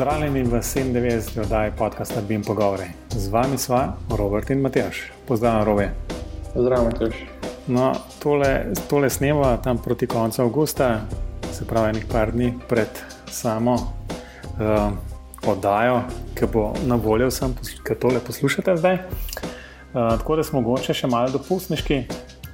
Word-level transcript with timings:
Pozdravljeni 0.00 0.42
v 0.42 0.52
97. 0.52 1.40
oddaji 1.40 1.72
podcasta 1.78 2.20
Bim 2.28 2.42
Pogovori. 2.42 2.84
Z 3.10 3.28
vami 3.28 3.58
sva 3.58 3.96
Robert 4.16 4.50
in 4.50 4.60
Matjaš. 4.60 5.12
Pozdravljen, 5.28 5.64
Robe. 5.64 5.90
Pozdravljen, 6.54 6.92
Matjaš. 6.92 7.16
No, 7.66 7.92
tole, 8.22 8.72
tole 8.88 9.10
snema 9.10 9.56
tam 9.56 9.78
proti 9.78 10.06
koncu 10.06 10.42
avgusta, 10.42 11.00
se 11.52 11.66
pravi, 11.66 11.92
nekaj 11.92 12.10
par 12.12 12.32
dni 12.32 12.54
pred 12.68 12.88
samo 13.28 13.74
uh, 13.74 14.88
oddajo, 15.46 16.00
ki 16.34 16.48
bo 16.52 16.72
na 16.86 16.96
voljo 16.96 17.28
vsem, 17.28 17.52
ki 17.84 18.00
tole 18.00 18.24
poslušate 18.26 18.76
zdaj. 18.76 18.94
Uh, 18.94 20.16
tako 20.16 20.36
da 20.36 20.48
smo 20.48 20.64
mogoče 20.64 20.96
še 20.96 21.12
malo 21.12 21.28
dopustniški. 21.36 22.04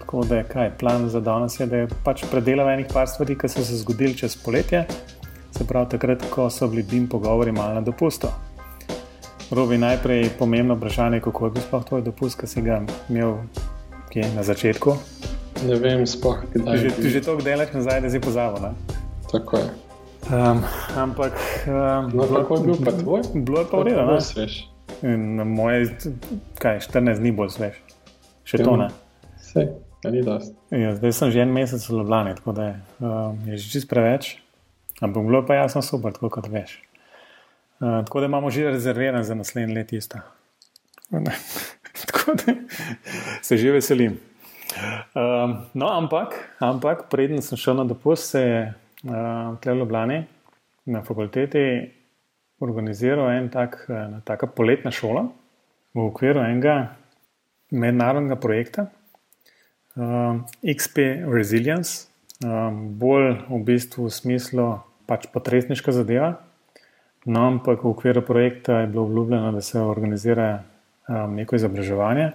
Tako 0.00 0.24
da 0.24 0.36
je 0.36 0.44
kaj, 0.50 0.72
plan 0.78 1.08
za 1.08 1.20
danes, 1.20 1.60
je, 1.60 1.66
da 1.66 1.76
je 1.76 1.94
pač 2.04 2.26
predelal 2.30 2.74
enih 2.74 2.90
par 2.90 3.06
stvari, 3.06 3.38
ki 3.38 3.48
so 3.48 3.62
se 3.62 3.78
zgodili 3.78 4.18
čez 4.18 4.34
poletje, 4.36 4.82
se 5.56 5.66
pravi 5.66 5.88
takrat, 5.88 6.24
ko 6.30 6.50
so 6.50 6.68
bili 6.68 6.82
bim 6.82 7.08
pogovori 7.08 7.52
malo 7.52 7.74
na 7.74 7.80
dopustu. 7.80 8.28
Robi 9.50 9.78
najprej 9.78 10.30
pomembno 10.38 10.74
vprašanje, 10.74 11.20
kako 11.20 11.46
je 11.46 11.50
bil 11.50 11.62
sploh 11.62 11.84
tvoj 11.84 12.02
dopust, 12.02 12.40
ki 12.40 12.46
si 12.46 12.62
ga 12.62 12.80
imel 13.08 13.36
kje, 14.10 14.26
na 14.36 14.42
začetku. 14.42 14.96
Ne 15.68 15.78
vem, 15.80 16.06
sploh 16.06 16.42
kdaj. 16.54 16.78
Že, 16.78 16.90
že 17.08 17.20
toliko 17.24 17.46
delaš 17.46 17.72
nazaj, 17.72 18.00
da 18.00 18.10
si 18.10 18.20
pozabil. 18.20 18.68
Tako 19.32 19.62
je. 19.62 19.68
Um, 20.26 20.62
ampak. 20.96 21.38
Um, 21.66 22.10
no, 22.12 22.26
kako 22.26 22.56
je 22.56 22.62
bil 22.66 22.76
pa 22.84 22.92
tvoj? 22.92 23.22
Bilo 23.34 23.62
je 23.62 23.66
pa 23.70 23.76
v 23.78 23.82
redu. 23.86 24.20
Svež. 24.20 24.60
Na 25.02 25.44
moje, 25.44 25.94
kaj, 26.58 26.82
14 26.90 27.22
dni 27.22 27.32
bolj 27.32 27.54
svež. 27.54 27.78
Še 28.46 28.64
to 28.66 28.76
ne. 28.76 28.90
Sej. 29.40 29.70
Ja, 30.70 30.94
zdaj 30.94 31.12
sem 31.12 31.30
že 31.34 31.42
en 31.42 31.50
mesec 31.50 31.82
v 31.82 31.98
Ljubljani, 31.98 32.34
tako 32.38 32.52
da 32.54 32.62
je, 32.64 32.74
uh, 33.00 33.32
je 33.46 33.58
že 33.58 33.66
čist 33.74 33.88
preveč, 33.90 34.36
ampak 35.00 35.22
bilo 35.22 35.38
je 35.38 35.46
pa 35.46 35.54
jasno 35.54 35.82
super, 35.82 36.12
tako 36.12 36.30
kot 36.30 36.48
veš. 36.48 36.82
Uh, 37.80 38.04
tako 38.04 38.20
da 38.20 38.26
imamo 38.26 38.50
že 38.50 38.70
rezerviran 38.70 39.24
za 39.24 39.34
naslednji 39.34 39.74
let 39.74 39.92
isto. 39.92 40.18
tako 42.06 42.34
da 42.34 42.54
se 43.42 43.56
že 43.56 43.72
veselim. 43.72 44.18
Uh, 45.14 45.56
no, 45.74 45.88
ampak, 45.88 46.34
ampak 46.58 47.06
preden 47.10 47.42
sem 47.42 47.58
šel 47.58 47.76
na 47.76 47.84
dopust, 47.84 48.30
se 48.30 48.40
je 48.40 48.74
uh, 49.04 49.56
v 49.64 49.78
Ljubljani 49.78 50.24
na 50.84 51.02
fakulteti 51.02 51.92
organiziral 52.60 53.30
en 53.30 53.48
tak, 53.48 53.86
uh, 53.88 54.20
taka 54.24 54.46
poletna 54.46 54.90
šola 54.90 55.28
v 55.94 56.06
okviru 56.06 56.40
enega 56.40 56.96
mednarodnega 57.70 58.36
projekta 58.36 58.86
um, 59.96 60.44
XP 60.62 60.98
Resilience, 61.32 62.08
um, 62.44 62.98
bolj 62.98 63.40
v 63.48 63.60
bistvu 63.64 64.06
v 64.06 64.12
smislu 64.12 64.66
pač 65.06 65.26
potresniška 65.32 65.92
zadeva. 65.92 66.36
No, 67.26 67.48
ampak 67.50 67.82
v 67.82 67.90
okviru 67.90 68.22
projekta 68.22 68.80
je 68.80 68.86
bilo 68.86 69.02
obljubljeno, 69.02 69.52
da 69.52 69.60
se 69.60 69.80
organizira 69.80 70.62
um, 71.08 71.34
neko 71.34 71.56
izobraževanje. 71.56 72.30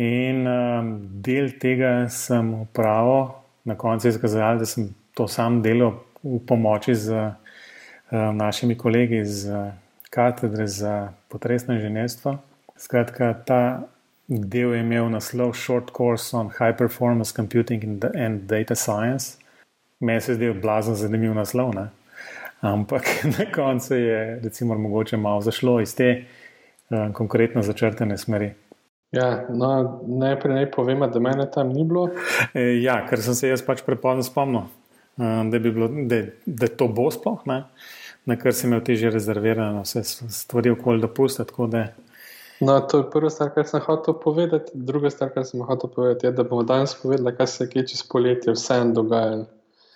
In 0.00 0.46
um, 0.48 0.92
del 1.20 1.50
tega 1.60 2.08
sem 2.08 2.54
upravil, 2.62 3.34
na 3.68 3.76
koncu 3.76 4.08
je 4.08 4.14
izkazalo, 4.16 4.62
da 4.62 4.66
sem 4.66 4.88
to 5.14 5.28
sam 5.28 5.60
delal 5.62 5.98
v 6.22 6.40
pomoči 6.48 6.94
z 6.96 7.12
um, 7.12 8.36
našimi 8.36 8.78
kolegi 8.78 9.20
iz 9.20 9.44
uh, 9.50 9.68
katedre 10.10 10.66
za 10.66 11.12
potresno 11.28 11.74
inženirstvo. 11.74 12.38
Skratka, 12.76 13.34
ta 13.44 13.62
del 14.28 14.72
je 14.72 14.80
imel 14.80 15.12
naslov 15.12 15.52
Short 15.54 15.92
Course 15.96 16.36
on 16.36 16.48
High 16.48 16.76
Performance 16.78 17.36
Computing 17.36 18.00
and 18.16 18.48
Data 18.48 18.74
Science. 18.74 19.41
Meni 20.02 20.20
se 20.20 20.34
zdel 20.34 20.56
blazen 20.58 20.98
zanimiv 20.98 21.34
naslov, 21.38 21.74
ne? 21.78 21.88
ampak 22.62 23.02
na 23.38 23.46
koncu 23.54 23.94
je, 23.94 24.40
recimo, 24.42 24.78
mogoče 24.78 25.16
malo 25.16 25.40
zašlo 25.40 25.80
iz 25.80 25.94
te 25.94 26.24
uh, 26.90 27.12
konkretno 27.14 27.62
začrtene 27.62 28.18
smeri. 28.18 28.52
Ja, 29.12 29.46
no, 29.50 30.00
najprej 30.06 30.54
naj 30.54 30.70
povem, 30.70 31.02
da 31.12 31.20
mene 31.20 31.50
tam 31.50 31.68
ni 31.68 31.84
bilo. 31.84 32.08
E, 32.54 32.62
ja, 32.82 33.02
ker 33.08 33.20
sem 33.22 33.34
se 33.34 33.50
jaz 33.50 33.64
pač 33.66 33.82
prepozno 33.86 34.24
spomnil, 34.24 34.70
uh, 35.18 35.42
da, 35.50 35.58
bi 35.58 35.70
bilo, 35.70 35.90
da, 36.08 36.22
da 36.46 36.70
to 36.70 36.88
bo 36.88 37.10
sploh, 37.10 37.42
ne? 37.50 37.64
na 38.26 38.36
kar 38.38 38.54
sem 38.54 38.70
imel 38.70 38.84
teže 38.86 39.10
rezervirano, 39.10 39.82
vse 39.82 40.04
stvari 40.30 40.70
okoli 40.70 41.02
dopusta. 41.02 41.42
No, 42.62 42.76
to 42.86 43.00
je 43.00 43.08
prva 43.10 43.30
stvar, 43.34 43.50
kar 43.50 43.66
sem 43.66 43.82
hotel 43.82 44.14
povedati. 44.22 44.70
Druga 44.74 45.10
stvar, 45.10 45.32
kar 45.34 45.44
sem 45.44 45.64
hotel 45.66 45.90
povedati, 45.90 46.28
je, 46.28 46.32
da 46.32 46.44
bomo 46.46 46.62
danes 46.62 46.94
povedali, 46.94 47.34
kaj 47.36 47.46
se 47.50 47.66
je 47.74 47.86
čez 47.90 48.04
poletje 48.06 48.54
vseeno 48.54 48.94
dogajalo. 49.00 49.48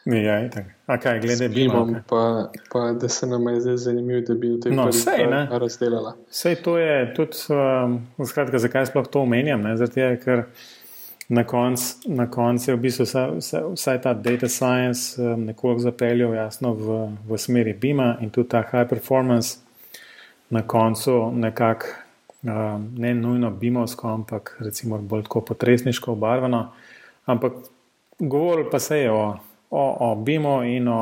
Ja, 0.06 0.50
tako. 0.50 0.71
A 0.87 0.99
kaj, 1.03 1.21
glede 1.21 1.49
bimo. 1.49 1.87
Pa, 2.09 2.50
pa 2.72 2.93
da 2.93 3.09
se 3.09 3.27
nam 3.27 3.49
je 3.49 3.61
zdaj 3.61 3.77
zanimivo, 3.77 4.21
da 4.21 4.34
bi 4.34 4.49
v 4.49 4.61
tem 4.61 4.75
no, 4.75 4.89
razdelala. 5.50 6.15
Vse 6.31 6.55
to 6.55 6.78
je 6.78 7.15
tudi, 7.15 7.37
um, 7.50 7.99
skratka, 8.27 8.59
zakaj 8.59 8.87
sploh 8.87 9.09
to 9.11 9.25
omenjam? 9.27 9.66
Zato, 9.77 10.06
ker 10.25 10.45
na 11.28 11.43
koncu 11.45 12.28
konc 12.31 12.69
je 12.69 12.75
v 12.75 12.81
bistvu 12.81 13.06
vsa, 13.09 13.27
vsa, 13.34 13.65
vsaj 13.75 14.00
ta 14.03 14.15
data 14.15 14.49
science 14.49 15.19
um, 15.22 15.45
nekoliko 15.45 15.83
zapeljal 15.83 16.34
jasno 16.34 16.75
v, 16.78 17.03
v 17.27 17.39
smeri 17.39 17.75
bima 17.75 18.15
in 18.22 18.31
tudi 18.31 18.55
ta 18.55 18.62
high 18.62 18.87
performance 18.89 19.59
na 20.50 20.62
koncu 20.62 21.33
nekako 21.34 21.87
Um, 22.47 22.95
ne 22.99 23.15
nujno 23.15 23.50
bimovsko, 23.50 24.09
ampak 24.09 24.56
recimo 24.61 24.99
bolj 24.99 25.22
tako 25.22 25.41
potresniško 25.41 26.12
obarvano. 26.12 26.72
Ampak 27.25 27.53
govorili 28.19 28.71
pa 28.71 28.78
se 28.78 28.99
je 28.99 29.11
o, 29.11 29.37
o, 29.71 29.84
o 30.10 30.15
BIM-u 30.15 30.62
in 30.65 30.88
o 30.88 31.00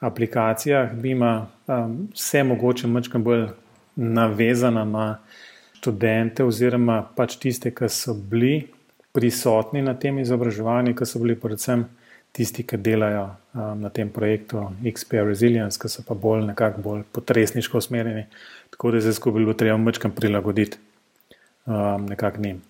aplikacijah 0.00 0.92
BIM-a, 0.94 1.46
um, 1.66 2.08
vse 2.14 2.42
mogoče 2.44 2.86
mačkam 2.86 3.24
bolj 3.24 3.46
navezana 3.96 4.84
na 4.84 5.06
študente 5.78 6.44
oziroma 6.44 7.02
pač 7.16 7.38
tiste, 7.40 7.70
ki 7.70 7.88
so 7.88 8.14
bili 8.14 8.66
prisotni 9.16 9.82
na 9.82 9.94
tem 9.94 10.18
izobraževanju, 10.18 10.94
ki 10.96 11.06
so 11.08 11.22
bili 11.22 11.38
predvsem 11.40 11.86
tisti, 12.36 12.66
ki 12.68 12.76
delajo 12.76 13.30
um, 13.54 13.80
na 13.80 13.88
tem 13.88 14.10
projektu 14.12 14.66
XP 14.84 15.22
Resilience, 15.24 15.80
ki 15.80 15.88
so 15.88 16.04
pa 16.04 16.14
bolj 16.14 16.44
nekako 16.50 16.84
bolj 16.84 17.06
potresniško 17.16 17.80
usmerjeni 17.80 18.26
tako 18.76 18.90
da 18.90 19.00
se 19.00 19.12
skupaj 19.12 19.38
bilo 19.38 19.54
treba 19.54 19.76
mečkam 19.76 20.10
prilagoditi 20.10 20.78
um, 21.66 22.06
nekak 22.06 22.38
njim. 22.38 22.62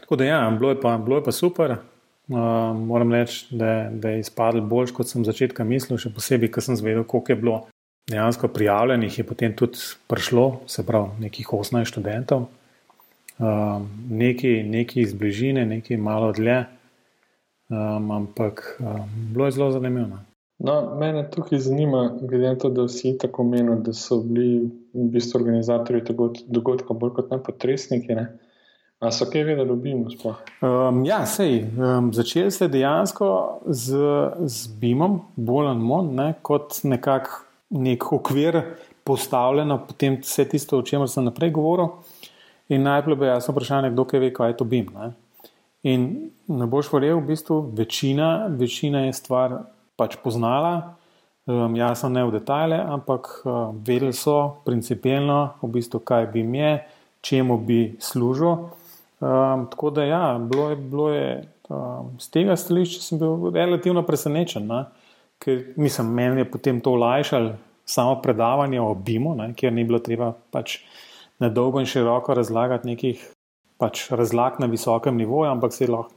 Tako 0.00 0.16
da 0.16 0.24
ja, 0.24 0.50
bilo 0.50 0.70
je 0.70 0.80
pa, 0.80 0.98
bilo 0.98 1.16
je 1.16 1.24
pa 1.24 1.32
super. 1.32 1.76
Um, 2.28 2.84
moram 2.86 3.12
reči, 3.12 3.46
da, 3.50 3.90
da 3.90 4.14
je 4.14 4.20
izpadlo 4.22 4.62
bolj, 4.62 4.92
kot 4.94 5.10
sem 5.10 5.24
začetka 5.26 5.64
mislil, 5.66 5.98
še 5.98 6.12
posebej, 6.14 6.52
ker 6.54 6.64
sem 6.64 6.78
zvedel, 6.78 7.04
koliko 7.08 7.32
je 7.32 7.38
bilo 7.40 7.56
dejansko 8.10 8.48
prijavljenih, 8.54 9.18
je 9.18 9.24
potem 9.26 9.56
tudi 9.58 9.82
prišlo, 10.10 10.62
se 10.70 10.86
pravi, 10.86 11.24
nekih 11.26 11.50
18 11.58 11.90
študentov, 11.90 12.46
um, 13.38 13.88
neki, 14.10 14.60
neki 14.62 15.02
iz 15.02 15.16
bližine, 15.18 15.66
neki 15.66 15.98
malo 15.98 16.30
dlje, 16.36 16.60
um, 17.70 18.12
ampak 18.22 18.64
um, 18.78 19.08
bilo 19.34 19.50
je 19.50 19.58
zelo 19.58 19.72
zanimivo. 19.74 20.06
No. 20.14 20.22
No, 20.62 20.94
mene 20.94 21.24
tukaj 21.30 21.58
zanima, 21.58 22.18
glede 22.20 22.46
na 22.46 22.54
to, 22.54 22.70
da 22.70 22.84
vsi 22.86 23.16
tako 23.18 23.44
menijo, 23.44 23.80
da 23.82 23.92
so 23.92 24.20
bili 24.22 24.70
v 24.94 25.08
bistvu 25.10 25.40
organizatorji 25.40 26.02
dogodka 26.46 26.94
bolj 26.94 27.16
kot 27.16 27.30
nepotresniki. 27.34 28.14
Ne? 28.14 28.28
A 29.02 29.10
so 29.10 29.26
kaj 29.26 29.56
da 29.56 29.64
dobimo? 29.64 30.06
Um, 30.60 31.04
ja, 31.04 31.26
sej. 31.26 31.64
Um, 31.74 32.12
začeli 32.14 32.50
ste 32.54 32.68
dejansko 32.70 33.58
z, 33.66 33.98
z 34.46 34.68
BIM-om, 34.78 35.16
bolj 35.34 35.72
ali 35.72 35.82
manj, 35.82 36.10
ne, 36.14 36.26
kot 36.42 36.76
nekak 36.86 37.32
nek 37.74 38.12
okvir 38.12 38.60
postavljeno, 39.02 39.80
potem 39.88 40.20
vse 40.22 40.44
tisto, 40.48 40.78
o 40.78 40.84
čemer 40.86 41.10
sem 41.10 41.26
naprej 41.26 41.50
govoril. 41.50 41.88
In 42.70 42.86
najprej 42.86 43.18
bo 43.18 43.26
jasno 43.26 43.56
vprašanje, 43.56 43.90
kdo 43.90 44.04
kaj 44.06 44.22
ve, 44.22 44.28
kaj 44.36 44.52
je 44.52 44.56
to 44.60 44.66
BIM. 44.70 44.92
Ne. 44.94 45.08
In 45.82 46.04
ne 46.46 46.68
boš 46.70 46.92
verjel, 46.92 47.18
v 47.18 47.32
bistvu 47.32 47.58
večina, 47.74 48.28
večina 48.54 49.02
je 49.08 49.16
stvar 49.18 49.56
pač 49.98 50.14
poznala, 50.22 50.94
um, 51.50 51.74
jasno 51.74 52.12
ne 52.12 52.22
v 52.28 52.36
detajle, 52.36 52.78
ampak 52.78 53.32
um, 53.42 53.82
vedeli 53.82 54.14
so 54.14 54.62
principijalno, 54.62 55.56
v 55.58 55.72
bistvu, 55.74 56.04
kaj 56.06 56.30
bi 56.30 56.46
jim 56.46 56.54
je, 56.54 56.72
čemu 57.26 57.58
bi 57.66 57.80
služil. 57.98 58.70
Um, 59.22 59.66
tako 59.70 59.90
da, 59.90 60.04
ja, 60.04 60.38
bilo 60.50 60.70
je, 60.70 60.76
bilo 60.76 61.10
je 61.10 61.48
um, 61.68 62.08
z 62.18 62.30
tega 62.34 62.56
stališča 62.56 63.00
sem 63.00 63.20
bil 63.20 63.52
relativno 63.54 64.02
presenečen, 64.02 64.66
ne? 64.66 64.84
ker 65.38 65.60
mislim, 65.76 66.10
meni 66.14 66.40
je 66.42 66.50
potem 66.50 66.80
to 66.80 66.96
olajšalo 66.96 67.52
samo 67.84 68.16
predavanje 68.22 68.80
o 68.80 68.94
BIM-u, 68.94 69.36
kjer 69.56 69.72
ni 69.72 69.84
bilo 69.84 69.98
treba 69.98 70.32
pač 70.50 70.80
na 71.38 71.48
dolgo 71.48 71.80
in 71.80 71.86
široko 71.86 72.34
razlagati 72.34 72.88
nekih 72.88 73.22
pač 73.78 74.08
razlag 74.10 74.58
na 74.62 74.66
visokem 74.66 75.16
nivoju, 75.16 75.50
ampak 75.50 75.72
se 75.72 75.84
je 75.84 75.90
lahko 75.90 76.14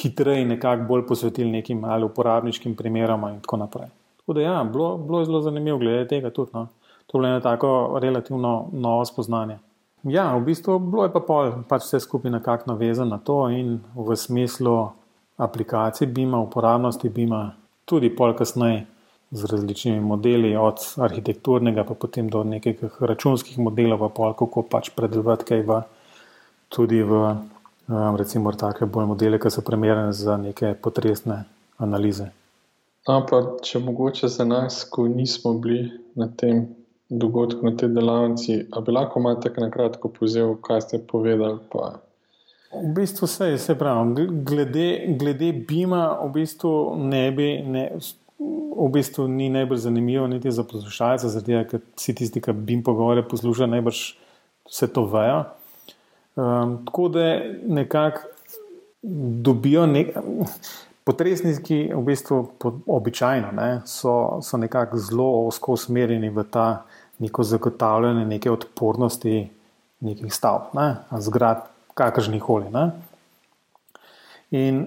hitreje 0.00 0.44
nekako 0.44 0.88
bolj 0.88 1.06
posvetili 1.06 1.50
nekim 1.50 1.84
ali 1.84 2.04
uporabniškim 2.04 2.74
primerom 2.76 3.28
in 3.28 3.40
tako 3.40 3.56
naprej. 3.56 3.92
Tako 4.16 4.32
da, 4.32 4.40
ja, 4.40 4.64
bilo, 4.64 4.96
bilo 4.96 5.20
je 5.20 5.28
zelo 5.28 5.40
zanimivo 5.40 5.78
glede 5.78 6.08
tega 6.08 6.30
tudi. 6.30 6.50
No. 6.54 6.66
To 7.06 7.18
je 7.18 7.20
bilo 7.20 7.28
eno 7.28 7.40
tako 7.40 7.98
relativno 8.02 8.68
novo 8.72 9.04
spoznanje. 9.04 9.58
Ja, 10.04 10.36
v 10.36 10.44
bistvu 10.44 10.78
bilo 10.78 11.06
je 11.06 11.12
pa 11.12 11.20
pol, 11.24 11.64
pač 11.68 11.86
vse 11.86 12.02
skupaj 12.04 12.30
nekako 12.30 12.74
navezano 12.74 13.16
na 13.16 13.18
to 13.18 13.48
in 13.48 13.78
v 13.96 14.16
smislu 14.16 14.92
aplikacij 15.40 16.06
BIM-a, 16.06 16.42
uporabnosti 16.44 17.08
BIM-a, 17.08 17.54
tudi 17.88 18.10
pol 18.12 18.34
kasneje 18.36 18.84
z 19.34 19.48
različnimi 19.50 20.00
modeli, 20.00 20.52
od 20.56 20.78
arhitekturnega, 21.00 21.84
pa 21.84 21.94
potem 21.94 22.28
do 22.28 22.44
nekih 22.44 22.84
računskih 23.00 23.58
modelov, 23.58 23.98
pa 24.04 24.08
pol, 24.08 24.36
kako 24.36 24.62
pač 24.62 24.92
predelovati 24.94 25.48
kaj 25.48 25.64
v, 25.66 25.80
tudi 26.68 27.02
v 27.02 27.24
um, 27.24 28.14
recimo 28.16 28.52
take 28.52 28.86
bolj 28.86 29.08
modele, 29.10 29.40
ki 29.40 29.50
so 29.50 29.64
primerne 29.64 30.12
za 30.12 30.36
neke 30.36 30.74
potresne 30.76 31.44
analize. 31.80 32.28
Ampak, 33.08 33.64
če 33.64 33.80
mogoče 33.84 34.28
za 34.28 34.44
nas, 34.44 34.84
ko 34.84 35.08
nismo 35.08 35.56
bili 35.58 35.90
na 36.14 36.28
tem 36.28 36.68
dogodku, 37.18 37.66
na 37.66 37.76
tej 37.76 37.88
delavnici, 37.94 38.66
ali 38.70 38.84
bi 38.84 38.92
lahko 38.92 39.20
malo 39.20 39.40
tako 39.42 39.60
na 39.60 39.70
kratko 39.70 40.08
povzel, 40.08 40.56
kaj 40.62 40.80
ste 40.86 40.98
povedali? 40.98 41.58
Pa... 41.72 41.94
V 42.74 42.90
bistvu 42.96 43.26
se 43.26 43.48
je, 43.52 43.58
se 43.58 43.78
pravi, 43.78 44.26
glede, 44.42 45.16
glede 45.18 45.52
Bima, 45.52 46.18
v 46.24 46.30
bistvu 46.40 46.96
ne 46.98 47.30
bi. 47.32 47.48
Ne, 47.62 47.88
V 48.74 48.88
bistvu 48.90 49.28
ni 49.30 49.46
najbolj 49.48 49.78
zanimivo, 49.78 50.26
niti 50.26 50.50
za 50.50 50.64
poslušalce, 50.66 51.28
zato 51.30 51.60
ker 51.70 51.80
vsi 51.94 52.14
tisti, 52.18 52.40
ki 52.42 52.52
bi 52.52 52.74
jim 52.74 52.82
pogovore 52.82 53.22
poslušali, 53.22 53.70
najbrž 53.70 54.00
vse 54.66 54.88
to 54.92 55.04
vejo. 55.06 55.44
Um, 56.34 56.80
tako 56.84 57.08
da 57.14 57.28
nekako 57.62 58.26
dobijo 59.46 59.86
nek, 59.86 60.10
potresniki, 61.04 61.90
v 61.94 62.02
bistvu 62.02 62.40
običajno, 62.86 63.52
ne, 63.52 63.80
so, 63.86 64.40
so 64.42 64.56
nekako 64.56 64.98
zelo 64.98 65.28
osko 65.46 65.76
usmerjeni 65.76 66.30
v 66.32 66.44
ta 66.50 66.84
neko 67.18 67.42
zagotavljanje 67.42 68.26
neke 68.26 68.50
odpornosti 68.50 69.48
nekih 70.00 70.34
stavb, 70.34 70.74
ne, 70.74 70.96
zgrad, 71.18 71.64
kakršnih 71.94 72.42
koli. 72.42 72.66
In 74.50 74.84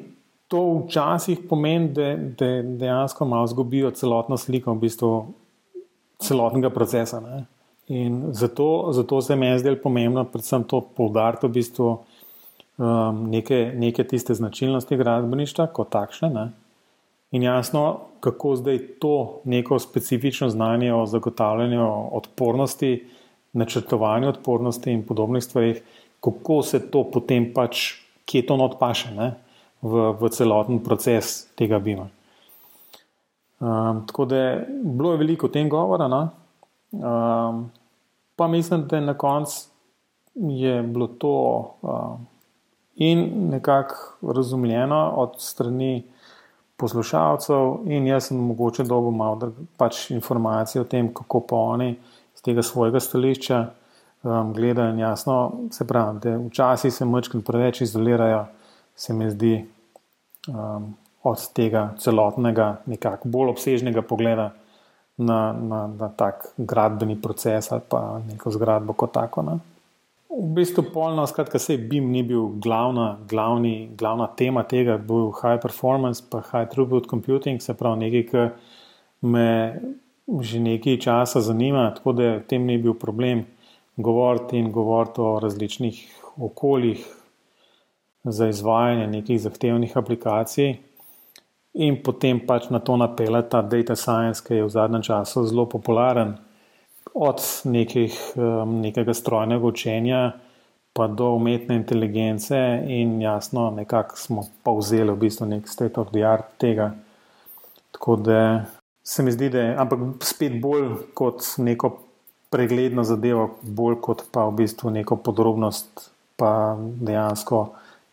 to 0.48 0.84
včasih 0.86 1.40
pomeni, 1.50 1.90
da, 1.94 2.16
da 2.16 2.62
dejansko 2.62 3.26
malo 3.26 3.48
zgubijo 3.48 3.92
celotno 3.92 4.38
sliko 4.38 4.74
v 4.74 4.84
bistvu 4.86 5.12
celotnega 6.24 6.70
procesa. 6.70 7.20
Ne. 7.20 7.46
In 7.88 8.24
zato, 8.32 8.90
zato 8.92 9.22
se 9.22 9.36
mi 9.36 9.46
je 9.46 9.60
zdelo 9.60 9.78
pomembno, 9.84 10.26
predvsem 10.26 10.64
to 10.64 10.82
poudariti 10.82 11.48
v 11.48 11.52
bistvu 11.52 11.90
um, 12.78 13.28
neke, 13.32 13.72
neke 13.76 14.04
tiste 14.04 14.34
značilnosti 14.34 14.98
gradbeništva, 14.98 15.68
kot 15.68 15.90
takšne. 15.90 16.30
Ne. 16.30 16.50
In 17.32 17.44
jasno, 17.44 18.00
kako 18.20 18.56
zdaj 18.56 18.80
to 19.00 19.42
neko 19.44 19.80
specifično 19.80 20.50
znanje 20.50 20.94
o 20.94 21.06
zagotavljanju 21.06 22.16
odpornosti, 22.16 23.08
načrtovanju 23.54 24.30
odpornosti 24.30 24.92
in 24.92 25.06
podobnih 25.06 25.44
stvarih, 25.44 25.82
kako 26.22 26.62
se 26.62 26.92
to 26.92 27.04
potem 27.12 27.52
pač, 27.54 27.94
kje 28.26 28.46
to 28.46 28.56
odpaše 28.56 29.12
ne, 29.16 29.34
v, 29.82 30.12
v 30.20 30.30
celoten 30.30 30.80
proces 30.84 31.48
tega 31.56 31.80
bima. 31.80 32.08
Um, 33.60 34.04
tako 34.08 34.26
da 34.26 34.60
bilo 34.84 35.12
je 35.12 35.18
veliko 35.18 35.48
o 35.48 35.50
tem 35.50 35.70
govora. 35.70 36.08
No? 36.08 36.30
Um, 36.92 37.72
pa 38.36 38.48
mislim, 38.48 38.88
da 38.88 39.00
na 39.00 39.18
koncu 39.18 39.70
je 40.36 40.84
bilo 40.84 41.08
to 41.08 41.36
um, 41.82 42.28
in 42.96 43.50
nekako 43.50 44.32
razumljeno 44.34 45.14
od 45.16 45.36
strani 45.38 46.04
poslušalcev, 46.78 47.90
in 47.90 48.08
jaz 48.08 48.30
sem 48.30 48.38
mogoče 48.38 48.84
dobil 48.84 49.12
malo 49.12 49.52
pač 49.78 50.12
informacije 50.12 50.82
o 50.82 50.86
tem, 50.86 51.10
kako 51.14 51.42
pa 51.50 51.56
oni 51.74 51.96
z 52.36 52.46
tega 52.46 52.64
svojega 52.64 53.00
stališča 53.00 53.64
um, 54.24 54.54
gledajo. 54.54 54.94
In 54.94 55.00
jasno, 55.00 55.38
se 55.72 55.88
pravi, 55.88 56.20
da 56.24 56.38
včasih 56.38 56.94
se 56.94 57.06
mrčki 57.06 57.42
preveč 57.42 57.82
izolirajo, 57.82 58.46
se 58.96 59.14
mi 59.14 59.30
zdi, 59.32 59.56
um, 60.48 60.94
od 61.24 61.54
tega 61.54 61.90
celotnega, 62.00 62.78
nekako 62.86 63.30
bolj 63.30 63.52
obsežnega 63.56 64.02
pogleda 64.02 64.52
na, 65.18 65.54
na, 65.54 65.88
na 65.88 66.10
tak 66.10 66.46
gradbeni 66.58 67.18
proces 67.22 67.72
ali 67.72 67.82
pa 67.90 68.20
neko 68.28 68.52
zgradbo 68.52 68.94
kot 68.94 69.12
tako. 69.18 69.42
Ne. 69.42 69.58
V 70.38 70.46
bistvu 70.54 70.84
polno, 70.94 71.24
skratka, 71.26 71.58
se 71.60 71.78
BIM 71.78 72.12
ni 72.14 72.22
bil 72.24 72.52
glavna, 72.62 73.18
glavni, 73.30 73.90
glavna 73.98 74.28
tema 74.38 74.62
tega, 74.70 75.00
bil 75.02 75.32
high 75.34 75.58
performance, 75.62 76.22
pa 76.22 76.44
high 76.52 76.68
throughput 76.70 77.08
computing, 77.10 77.58
se 77.62 77.74
pravi 77.74 78.04
nekaj, 78.06 78.26
kar 78.30 78.52
me 79.22 79.48
že 80.42 80.60
nekaj 80.60 81.00
časa 81.02 81.42
zanima, 81.42 81.88
tako 81.96 82.14
da 82.14 82.30
v 82.36 82.44
tem 82.52 82.66
ni 82.68 82.78
bil 82.78 82.94
problem 82.94 83.46
govoriti 83.98 84.60
in 84.60 84.72
govoriti 84.72 85.22
o 85.22 85.40
različnih 85.40 86.02
okoljih 86.38 87.06
za 88.24 88.48
izvajanje 88.48 89.08
nekih 89.08 89.42
zahtevnih 89.42 89.98
aplikacij. 89.98 90.76
In 91.74 91.98
potem 92.04 92.40
pač 92.46 92.70
na 92.70 92.80
to 92.80 92.98
napela 92.98 93.42
ta 93.42 93.62
data 93.62 93.96
science, 93.96 94.44
ki 94.44 94.62
je 94.62 94.68
v 94.68 94.70
zadnjem 94.70 95.02
času 95.02 95.48
zelo 95.50 95.66
popularen 95.66 96.36
od 97.14 97.42
nekih, 97.64 98.18
um, 98.36 98.82
nekega 98.82 99.14
strojnega 99.14 99.66
učenja 99.66 100.32
pa 100.98 101.08
do 101.08 101.30
umetne 101.38 101.76
inteligence, 101.76 102.58
in 102.88 103.22
jasno, 103.22 103.70
nekako 103.72 104.18
smo 104.18 104.48
pa 104.64 104.72
vzeli 104.74 105.12
v 105.14 105.20
bistvu 105.28 105.46
nek 105.46 105.70
state 105.70 106.02
of 106.02 106.10
the 106.10 106.24
art 106.26 106.58
tega. 106.58 106.92
Tako 107.92 108.16
da 108.16 108.66
se 109.04 109.24
mi 109.24 109.32
zdi, 109.32 109.50
da 109.50 109.60
je, 109.60 109.76
ampak 109.78 110.00
spet 110.26 110.58
bolj 110.62 110.90
kot 111.14 111.46
neko 111.58 112.00
pregledno 112.50 113.04
zadevo, 113.04 113.60
bolj 113.62 114.00
kot 114.02 114.26
pa 114.32 114.48
v 114.50 114.56
bistvu 114.64 114.90
neko 114.90 115.20
podrobnost, 115.22 116.10
pa 116.36 116.78
dejansko, 116.82 117.62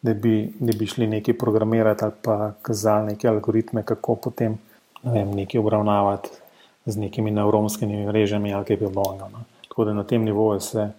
da 0.04 0.12
bi, 0.14 0.52
da 0.60 0.76
bi 0.78 0.86
šli 0.86 1.08
nekaj 1.08 1.38
programirati 1.40 2.04
ali 2.04 2.20
pa 2.22 2.52
kazali 2.62 3.14
neke 3.14 3.28
algoritme, 3.28 3.82
kako 3.82 4.16
potem 4.28 4.58
ne 5.02 5.12
vem, 5.12 5.30
nekaj 5.40 5.60
obravnavati 5.60 6.43
z 6.86 6.96
nekimi 7.00 7.30
nevronskimi 7.30 8.06
mrežami 8.06 8.54
ali 8.54 8.64
kaj 8.64 8.78
podobnega. 8.78 9.28
No. 9.32 9.44
Tako 9.68 9.84
da 9.84 9.94
na 9.94 10.04
tem 10.04 10.24
nivoju 10.24 10.60
se, 10.60 10.90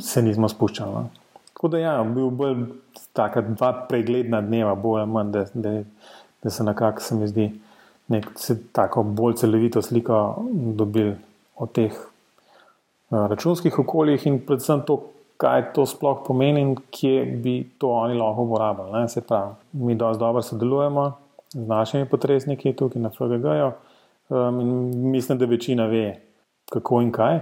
se 0.00 0.22
nismo 0.22 0.48
spuščali. 0.48 0.94
No. 0.94 1.08
Tako 1.52 1.68
da 1.68 1.78
ja, 1.78 1.94
bil 2.04 2.30
bolj 2.30 2.56
taka 3.12 3.40
dva 3.40 3.72
pregledna 3.88 4.40
dneva, 4.40 4.74
bolj 4.74 5.00
ali 5.00 5.10
manj, 5.10 5.32
da, 5.32 5.44
da, 5.54 5.72
da 6.42 6.50
se 6.50 6.64
nekako 6.64 7.00
se 7.00 7.14
mi 7.14 7.28
zdi 7.28 7.50
nek 8.08 8.26
tako 8.72 9.02
bolj 9.02 9.34
celovito 9.40 9.82
sliko 9.82 10.36
dobili 10.52 11.14
o 11.56 11.66
teh 11.66 11.92
uh, 11.92 13.26
računskih 13.26 13.78
okoljih 13.78 14.26
in 14.26 14.40
predvsem 14.46 14.82
to, 14.86 15.00
kaj 15.36 15.72
to 15.72 15.86
sploh 15.86 16.22
pomeni 16.26 16.60
in 16.60 16.76
kje 16.90 17.24
bi 17.42 17.56
to 17.78 17.90
oni 17.90 18.14
lahko 18.14 18.42
uporabljali. 18.42 19.08
Se 19.08 19.20
pravi, 19.20 19.54
mi 19.72 19.94
dosti 19.94 20.20
dobro 20.20 20.42
sodelujemo 20.42 21.12
z 21.52 21.66
našimi 21.66 22.08
potresniki 22.08 22.72
tukaj 22.76 23.02
na 23.02 23.10
FGG-ju. 23.10 23.72
Um, 24.28 24.60
in 24.60 25.10
mislim, 25.10 25.38
da 25.38 25.46
večina 25.46 25.86
ve, 25.86 26.20
kako 26.70 27.00
in 27.00 27.12
kaj 27.12 27.40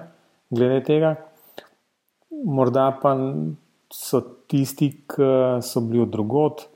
glede 0.50 0.82
tega. 0.84 1.14
Morda 2.44 2.90
pa 3.02 3.16
so 3.92 4.20
tisti, 4.46 4.90
ki 5.08 5.28
so 5.62 5.80
bili 5.80 6.02
od 6.02 6.08
drugot, 6.08 6.66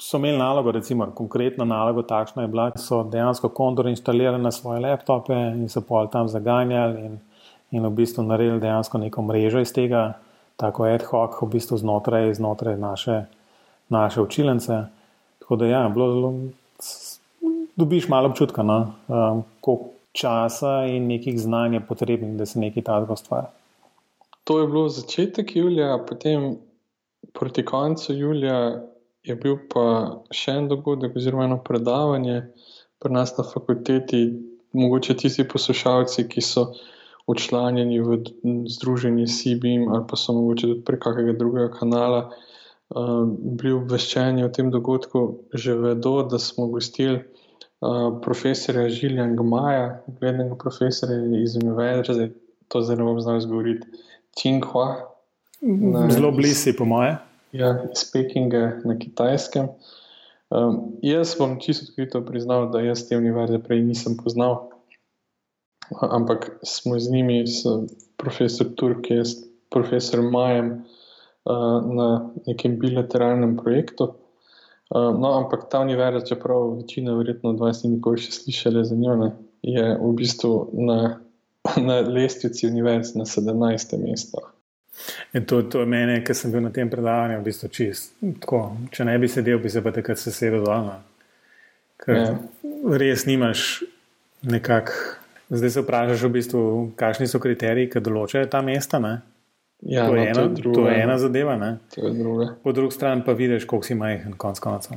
so 0.00 0.16
imeli 0.16 0.38
nalogo, 0.38 0.72
recimo, 0.72 1.06
konkretno 1.14 1.64
nalogo, 1.64 2.02
takšna 2.02 2.42
je 2.42 2.48
bila, 2.48 2.70
da 2.70 2.80
so 2.82 3.02
dejansko 3.04 3.48
kondor 3.48 3.86
instalirali 3.86 4.42
na 4.42 4.50
svoje 4.50 4.80
laptope 4.80 5.34
in 5.34 5.68
so 5.68 5.80
pol 5.86 6.08
tam 6.10 6.28
zaganjali 6.28 7.04
in, 7.06 7.18
in 7.70 7.86
v 7.86 7.90
bistvu 8.02 8.24
naredili 8.26 8.60
dejansko 8.60 8.98
neko 8.98 9.22
mrežo 9.22 9.62
iz 9.62 9.72
tega, 9.72 10.12
tako 10.56 10.88
ad 10.90 11.06
hoc, 11.10 11.38
v 11.42 11.50
bistvu 11.52 11.78
znotraj, 11.78 12.34
znotraj 12.34 12.76
naše, 12.76 13.22
naše 13.88 14.20
učilence. 14.20 14.82
Tako 15.38 15.56
da 15.56 15.66
ja, 15.66 15.88
bilo 15.88 16.10
zelo 16.12 16.34
dobiš 17.76 18.08
malo 18.08 18.28
občutka, 18.28 18.62
no? 18.62 18.94
um, 19.08 19.42
koliko 19.60 19.92
časa 20.12 20.84
in 20.92 21.06
nekih 21.08 21.40
znanj 21.40 21.74
je 21.74 21.86
potrebnih, 21.88 22.36
da 22.36 22.46
se 22.46 22.60
nekaj 22.60 22.82
takega 22.82 23.12
ustvari. 23.12 23.46
To 24.44 24.60
je 24.60 24.66
bilo 24.66 24.88
začetek 24.88 25.56
julija, 25.56 26.04
potem 26.08 26.56
proti 27.32 27.64
koncu 27.64 28.14
julija 28.14 28.82
je 29.22 29.36
bil 29.36 29.56
pa 29.72 29.84
še 30.34 30.56
en 30.60 30.68
dogodek, 30.68 31.16
oziroma 31.16 31.46
eno 31.46 31.60
predavanje 31.64 32.42
pri 32.98 33.12
nas 33.12 33.36
na 33.38 33.44
fakulteti. 33.44 34.24
Mogoče 34.72 35.14
tisti 35.20 35.44
poslušalci, 35.44 36.24
ki 36.32 36.40
so 36.40 36.70
učlanjeni 37.28 38.00
v 38.00 38.16
združenje 38.72 39.26
CBIM 39.28 39.84
ali 39.92 40.06
pa 40.08 40.16
so 40.16 40.32
mogoče 40.32 40.66
tudi 40.66 40.84
prek 40.86 41.02
kakega 41.04 41.34
drugega 41.38 41.68
kanala 41.76 42.22
uh, 42.30 43.28
bili 43.28 43.74
obveščeni 43.76 44.44
o 44.44 44.48
tem 44.48 44.72
dogodku, 44.72 45.22
že 45.52 45.76
vedo, 45.78 46.22
da 46.24 46.40
smo 46.40 46.66
gostili 46.72 47.20
profesorja 48.22 48.88
Žiljan 48.88 49.36
Gmaja, 49.36 50.02
uglednega 50.06 50.56
profesorja 50.58 51.18
iz 51.42 51.56
Univerze, 51.56 52.30
to 52.68 52.82
zdaj 52.82 52.96
ne 52.96 53.04
bom 53.04 53.20
znal 53.20 53.40
izgovoriti, 53.42 53.86
Tsinghua. 54.36 55.08
Zelo 56.10 56.30
blizu, 56.32 56.72
po 56.78 56.84
moje. 56.84 57.16
Ja, 57.52 57.74
iz 57.92 58.04
Pekinga 58.12 58.80
na 58.84 58.96
kitajskem. 58.98 59.68
Um, 60.50 60.98
jaz 61.02 61.34
bom 61.38 61.58
čisto 61.60 61.86
odkrito 61.88 62.20
priznal, 62.24 62.70
da 62.70 62.80
jaz 62.80 63.06
te 63.08 63.16
univerze 63.16 63.58
prej 63.58 63.82
nisem 63.82 64.16
poznal, 64.16 64.68
ampak 66.00 66.50
smo 66.62 66.98
z 67.00 67.12
njimi, 67.12 67.46
s 67.46 67.64
profesor 68.16 68.68
Turk, 68.76 69.10
jaz 69.10 69.34
profesor 69.72 70.22
Majem, 70.22 70.84
uh, 71.44 71.80
na 71.94 72.08
nekem 72.46 72.78
bilateralnem 72.78 73.56
projektu. 73.56 74.12
Uh, 74.92 75.20
no, 75.20 75.32
ampak 75.38 75.70
ta 75.72 75.80
univerza, 75.80 76.20
čeprav 76.26 76.74
večina, 76.76 77.14
verjetno 77.16 77.54
20, 77.56 77.88
nikoli 77.94 78.20
še 78.20 78.34
slišali 78.36 78.82
za 78.84 78.96
njo, 78.98 79.14
ne, 79.16 79.28
je 79.64 79.84
v 79.96 80.10
bistvu 80.18 80.50
na, 80.84 80.98
na 81.88 82.00
lestvici 82.04 82.68
univerz 82.68 83.14
na 83.16 83.24
17. 83.24 83.96
mestu. 84.02 84.42
In 85.32 85.46
to, 85.48 85.62
to 85.62 85.80
je 85.80 85.88
meni, 85.88 86.18
ki 86.20 86.36
sem 86.36 86.52
bil 86.52 86.60
na 86.60 86.70
tem 86.74 86.90
predavanju, 86.92 87.40
v 87.40 87.46
bistvu 87.48 87.70
čist. 87.72 88.12
Tako, 88.20 88.60
če 88.92 89.08
ne 89.08 89.16
bi 89.16 89.32
sedel, 89.32 89.56
bi 89.62 89.72
se 89.72 89.80
pa 89.80 89.94
takrat 89.96 90.20
sesedel. 90.20 90.68
No. 90.68 90.98
Ker 92.02 92.18
ja. 92.18 92.36
res 93.00 93.24
nimaš 93.24 93.82
nekako. 94.44 94.92
Zdaj 95.52 95.70
se 95.72 95.82
vprašaš, 95.84 96.26
v 96.28 96.32
bistvu, 96.36 96.60
kakšni 97.00 97.26
so 97.28 97.40
kriteriji, 97.40 97.90
ki 97.92 98.04
določajo 98.04 98.48
ta 98.52 98.60
mesta. 98.64 99.00
Ja, 99.82 100.06
to, 100.08 100.14
je 100.14 100.20
no, 100.20 100.26
ena, 100.26 100.34
to, 100.34 100.40
je 100.40 100.48
druga, 100.48 100.74
to 100.74 100.88
je 100.88 101.02
ena 101.02 101.18
zadeva. 101.18 101.76
Po 102.62 102.72
drugi 102.72 102.94
strani 102.94 103.22
pa 103.26 103.32
vidiš, 103.32 103.64
koliko 103.64 103.86
si 103.86 103.94
majhen, 103.94 104.32
konc 104.32 104.58
koncev. 104.58 104.96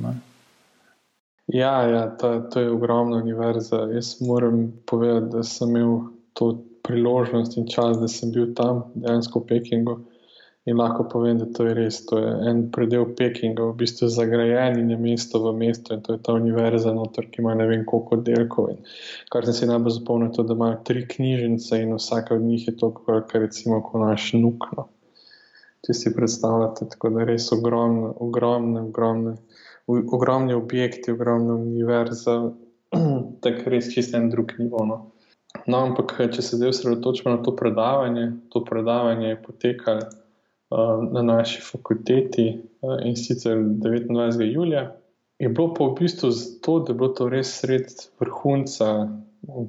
Ja, 1.46 1.82
ja 1.82 2.16
to, 2.16 2.40
to 2.40 2.60
je 2.60 2.70
ogromna 2.70 3.16
univerza. 3.16 3.88
Jaz 3.92 4.20
moram 4.20 4.72
povedati, 4.86 5.32
da 5.36 5.42
sem 5.42 5.76
imel 5.76 5.98
to 6.32 6.64
priložnost 6.82 7.56
in 7.56 7.66
čas, 7.66 7.98
da 7.98 8.08
sem 8.08 8.30
bil 8.32 8.54
tam, 8.54 8.84
dejansko 8.94 9.40
v 9.40 9.46
Pekingu. 9.46 9.98
In 10.66 10.76
lahko 10.76 11.04
povem, 11.06 11.38
da 11.38 11.46
to 11.46 11.64
je 11.68 11.74
res. 11.78 12.00
To 12.10 12.18
je 12.18 12.30
en 12.50 12.64
predel 12.74 13.04
Pekinga, 13.18 13.68
v 13.68 13.76
bistvu 13.82 14.08
zagrajen 14.10 14.80
in 14.80 14.88
je 14.90 14.96
mesto 14.98 15.38
v 15.44 15.52
mestu 15.54 15.94
in 15.94 16.02
to 16.02 16.16
je 16.16 16.22
ta 16.26 16.34
univerza, 16.34 16.90
notor, 16.94 17.28
ki 17.30 17.38
ima 17.42 17.54
ne 17.54 17.68
vem 17.70 17.84
koliko 17.86 18.18
oddelkov. 18.18 18.72
In 18.74 18.80
kar 19.30 19.46
sem 19.46 19.54
si 19.54 19.68
najbolj 19.70 19.94
zapomnil, 20.00 20.32
je, 20.34 20.46
da 20.48 20.58
imajo 20.58 20.80
tri 20.88 21.04
knjižnice 21.06 21.80
in 21.84 21.94
vsaka 21.94 22.34
od 22.34 22.42
njih 22.48 22.66
je 22.66 22.76
to, 22.82 22.90
kar 22.98 23.22
recimo 23.46 23.78
kot 23.86 24.02
naš 24.02 24.32
nuk. 24.34 24.66
No. 24.74 24.88
Če 25.86 25.94
si 25.94 26.14
predstavljate, 26.18 26.90
tako 26.96 27.14
da 27.14 27.30
res 27.30 27.46
ogromne, 27.54 28.10
ogromne, 28.26 28.82
ogromne, 28.90 29.36
ogromne 29.86 30.58
objekti, 30.58 31.14
ogromne 31.14 31.54
univerze, 31.62 32.40
tako 33.46 33.70
res 33.70 33.94
čisto 33.94 34.18
en 34.18 34.32
drug 34.34 34.58
nivo. 34.58 34.82
No. 34.82 35.00
No, 35.70 35.78
ampak, 35.78 36.18
če 36.34 36.42
se 36.42 36.58
zdaj 36.58 36.74
osredotočimo 36.74 37.38
na 37.38 37.42
to 37.46 37.54
predavanje, 37.54 38.32
to 38.50 38.66
predavanje 38.66 39.36
je 39.36 39.42
potekalo. 39.46 40.14
Eh, 40.70 41.08
na 41.12 41.22
naši 41.22 41.60
fakulteti 41.62 42.48
eh, 42.48 43.08
in 43.08 43.16
sicer 43.16 43.56
29. 43.56 44.52
julija. 44.52 44.96
Je 45.38 45.48
bilo 45.48 45.74
pa 45.74 45.84
v 45.84 45.94
bistvu 46.00 46.30
zato, 46.30 46.78
da 46.78 46.92
je 46.92 46.96
bilo 46.96 47.08
to 47.08 47.28
res 47.28 47.52
sred 47.60 47.86
vrhunca 48.20 49.08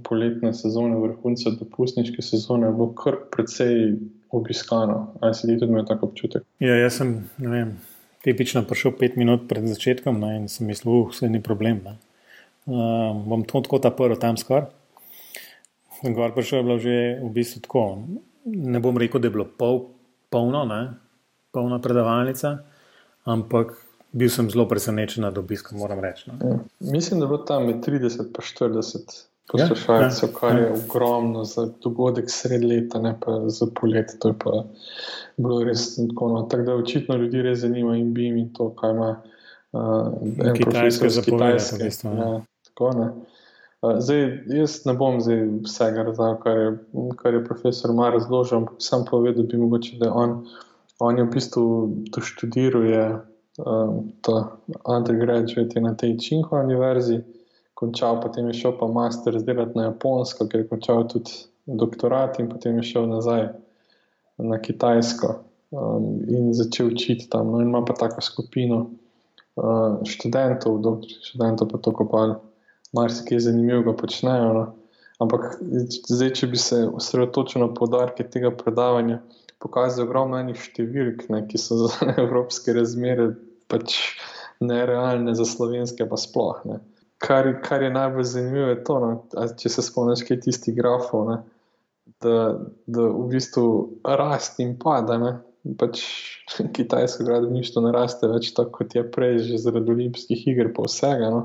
poletne 0.03 0.53
sezone, 0.53 0.95
vrhunca 0.97 1.51
dopustniške 1.59 2.21
sezone, 2.21 2.71
bilo 2.71 2.95
kar 2.97 3.19
precej 3.31 3.93
obiskano. 4.33 5.13
Ali 5.21 5.35
si 5.35 5.47
ti 5.47 5.59
tudi 5.59 5.71
imel 5.71 5.85
tako 5.85 6.09
občutek? 6.09 6.43
Ja, 6.59 6.79
jaz 6.79 6.97
sem, 6.97 7.11
ne 7.37 7.51
vem, 7.51 7.75
tipično 8.25 8.63
prišel 8.65 8.95
pet 8.97 9.19
minut 9.21 9.45
pred 9.49 9.67
začetkom 9.69 10.17
ne, 10.23 10.31
in 10.39 10.47
sem 10.49 10.65
mislil, 10.65 11.03
uh, 11.03 11.11
vse 11.11 11.29
ni 11.29 11.43
problem. 11.43 11.83
Uh, 12.65 13.13
bom 13.27 13.43
to 13.45 13.61
tako 13.61 13.79
ta 13.83 13.91
prvi 13.93 14.17
tam 14.17 14.39
skoraj. 14.39 14.65
Gor 16.01 16.33
prišel 16.33 16.59
je 16.59 16.63
bilo 16.63 16.79
že 16.79 16.97
v 17.21 17.29
bistvu 17.37 17.61
tako. 17.67 17.85
Ne 18.47 18.81
bom 18.81 18.97
rekel, 18.97 19.21
da 19.21 19.29
je 19.29 19.35
bilo 19.37 19.45
pol 19.45 19.83
polno, 20.29 20.65
ne? 20.65 20.93
polna 21.51 21.79
predavalnica, 21.81 22.57
ampak 23.25 23.73
bil 24.11 24.29
sem 24.29 24.49
zelo 24.51 24.67
presenečen 24.67 25.23
nad 25.23 25.37
obiskom, 25.37 25.79
moram 25.79 25.99
reči. 25.99 26.29
No? 26.29 26.37
Ja. 26.49 26.59
Mislim, 26.79 27.19
da 27.19 27.25
je 27.25 27.29
bilo 27.29 27.43
tam 27.47 27.65
med 27.65 27.85
30 27.85 28.19
in 28.19 28.33
40 28.33 29.23
poslušalcev, 29.51 29.95
ja, 29.95 30.27
ja, 30.27 30.39
kar 30.39 30.57
je 30.57 30.63
ja. 30.63 30.73
ogromno 30.73 31.43
za 31.43 31.67
dogodek 31.83 32.25
sred 32.31 32.63
leta, 32.63 32.99
ne 33.01 33.15
pa 33.25 33.39
za 33.49 33.67
poletje. 33.81 34.19
To 34.19 34.27
je 34.27 34.35
pa 34.43 34.63
bilo 35.37 35.63
res 35.63 35.95
tako. 35.95 36.29
No. 36.33 36.41
Tako 36.51 36.63
da 36.63 36.75
očitno 36.75 37.15
ljudi 37.15 37.41
res 37.41 37.59
zanima 37.59 37.95
in 37.97 38.13
bi 38.13 38.25
jim 38.25 38.53
to, 38.53 38.69
kaj 38.75 38.91
ima 38.91 39.09
uh, 39.71 40.53
kitajske 40.57 41.09
zapovedati. 41.09 41.85
Ja, 42.03 42.41
tako 42.67 42.91
ne. 42.99 43.09
Zdaj, 43.81 44.43
jaz 44.49 44.79
ne 44.85 44.93
bom 44.97 45.19
zdaj 45.21 45.43
vsega 45.65 46.03
razumel, 46.07 46.37
kar, 46.41 46.59
kar 47.19 47.33
je 47.33 47.43
profesor 47.45 47.93
Mar 47.93 48.13
razložil, 48.13 48.57
ampak 48.57 48.81
sam 48.81 49.05
povedal, 49.05 49.43
da 49.43 49.51
bi 49.51 49.57
mogoče, 49.61 49.99
da 49.99 50.09
on, 50.13 50.39
on 50.99 51.17
je 51.17 51.25
v 51.27 51.29
bistvu 51.35 51.65
to 52.11 52.21
študiral, 52.25 52.87
je 52.89 53.03
um, 53.61 53.99
to 54.25 54.39
undergraduate 54.81 55.81
na 55.81 55.93
tej 55.93 56.17
Činko 56.17 56.57
univerzi, 56.57 57.19
končal, 57.77 58.17
potem 58.21 58.49
je 58.49 58.57
šel 58.63 58.73
pa 58.79 58.89
master 58.89 59.37
zdelati 59.39 59.77
na 59.77 59.91
Japonsko, 59.91 60.49
ker 60.49 60.65
je 60.65 60.69
končal 60.73 61.05
tudi 61.13 61.45
doktorat 61.67 62.39
in 62.41 62.49
potem 62.49 62.81
je 62.81 62.89
šel 62.95 63.05
nazaj 63.13 63.51
na 64.41 64.57
Kitajsko 64.57 65.35
um, 65.69 66.25
in 66.25 66.49
začel 66.57 66.89
učiti 66.95 67.29
tam. 67.29 67.53
No, 67.53 67.61
in 67.61 67.69
ima 67.69 67.85
pa 67.85 67.93
tako 67.93 68.25
skupino 68.25 68.87
uh, 68.89 70.01
študentov, 70.01 70.81
doktorjev 70.81 71.29
študentov, 71.29 71.69
pa 71.69 71.77
to 71.77 71.93
kopali 71.93 72.41
marsikaj 72.97 73.45
zanimivega 73.45 73.93
počnejo. 73.97 74.51
No. 74.57 74.65
Ampak 75.23 75.57
zdaj, 75.61 76.33
če 76.37 76.49
bi 76.51 76.59
se 76.61 76.83
osredotočil 76.85 77.63
na 77.63 77.71
podarke 77.73 78.25
tega 78.29 78.51
predavanja, 78.53 79.21
pokazal 79.63 80.05
ogromno 80.05 80.37
enih 80.37 80.59
številk, 80.61 81.25
ne, 81.33 81.41
ki 81.49 81.61
so 81.61 81.79
za 81.87 82.11
evropske 82.23 82.75
razmere 82.77 83.31
pač 83.71 83.97
nerealne, 84.63 85.33
za 85.37 85.45
slovenske 85.45 86.05
pa 86.09 86.19
sploh. 86.21 86.61
Ne. 86.69 86.79
Kar, 87.23 87.49
kar 87.65 87.81
je 87.81 87.89
najbolj 87.93 88.27
zanimivo, 88.29 88.69
je 88.69 88.81
to, 88.85 88.97
no, 89.01 89.11
če 89.57 89.71
se 89.73 89.85
spomniš, 89.85 90.21
kaj 90.27 90.43
tisti 90.45 90.73
grafov, 90.77 91.31
ne, 91.31 91.37
da, 92.21 92.35
da 92.85 93.07
v 93.09 93.25
bistvu 93.33 93.65
rast 94.05 94.61
in 94.63 94.75
pada. 94.81 95.17
Ne. 95.21 95.33
Pač 95.81 96.03
kitajsko 96.77 97.25
gradbeništvo 97.27 97.83
ne 97.87 97.95
raste 97.95 98.29
več 98.31 98.53
tako, 98.55 98.83
kot 98.83 98.93
je 98.95 99.03
prej, 99.03 99.41
že 99.49 99.63
zaradi 99.65 99.91
olimpijskih 99.95 100.45
iger, 100.53 100.69
pa 100.77 100.85
vsega. 100.85 101.33
No. 101.33 101.41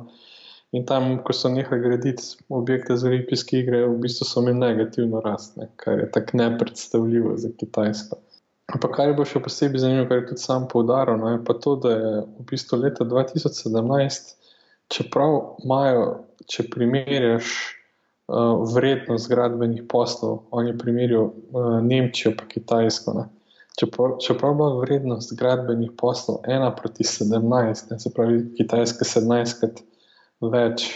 In 0.73 0.87
tam, 0.89 1.19
ko 1.25 1.35
so 1.37 1.51
nehali 1.53 1.83
graditi 1.83 2.23
objekte 2.49 2.97
za 2.97 3.09
olimpijske 3.09 3.59
igre, 3.61 3.83
v 3.87 3.99
bistvu 4.01 4.25
so 4.25 4.41
imeli 4.41 4.61
negativno 4.61 5.21
rast, 5.21 5.57
ne, 5.61 5.69
kar 5.77 5.99
je 6.01 6.11
tako 6.11 6.39
nepredstavljivo 6.41 7.35
za 7.37 7.51
Kitajsko. 7.61 8.17
Ampak 8.73 8.95
kar 8.97 9.11
je 9.11 9.17
bilo 9.19 9.27
še 9.29 9.43
posebej 9.45 9.83
zanimivo, 9.83 10.07
kar 10.09 10.23
je 10.23 10.31
tudi 10.31 10.41
sam 10.41 10.65
poudaril, 10.71 11.19
no, 11.21 11.35
je 11.35 11.43
pa 11.45 11.59
to, 11.61 11.77
da 11.77 11.93
je 11.93 12.15
v 12.25 12.47
bistvu 12.49 12.79
leta 12.87 13.05
2017, 13.05 14.33
čeprav 14.93 15.37
imajo, 15.61 16.09
če 16.49 16.65
primerjaš 16.73 17.53
uh, 17.53 18.65
vrednost 18.73 19.29
gradbenih 19.29 19.85
poslov, 19.93 20.47
oni 20.57 20.73
primerjajo 20.79 21.29
uh, 21.29 21.71
Nemčijo 21.85 22.33
pa 22.39 22.49
Kitajsko. 22.49 23.19
Ne. 23.21 23.29
Čeprav 23.77 24.17
je 24.25 24.57
bila 24.57 24.73
vrednost 24.81 25.37
gradbenih 25.37 25.93
poslov 26.01 26.41
1 26.49 26.73
proti 26.81 27.05
17, 27.05 27.93
ne, 27.93 28.01
se 28.01 28.17
pravi 28.17 28.47
Kitajska 28.57 29.05
17 29.05 29.61
krat 29.61 29.85
več 30.51 30.87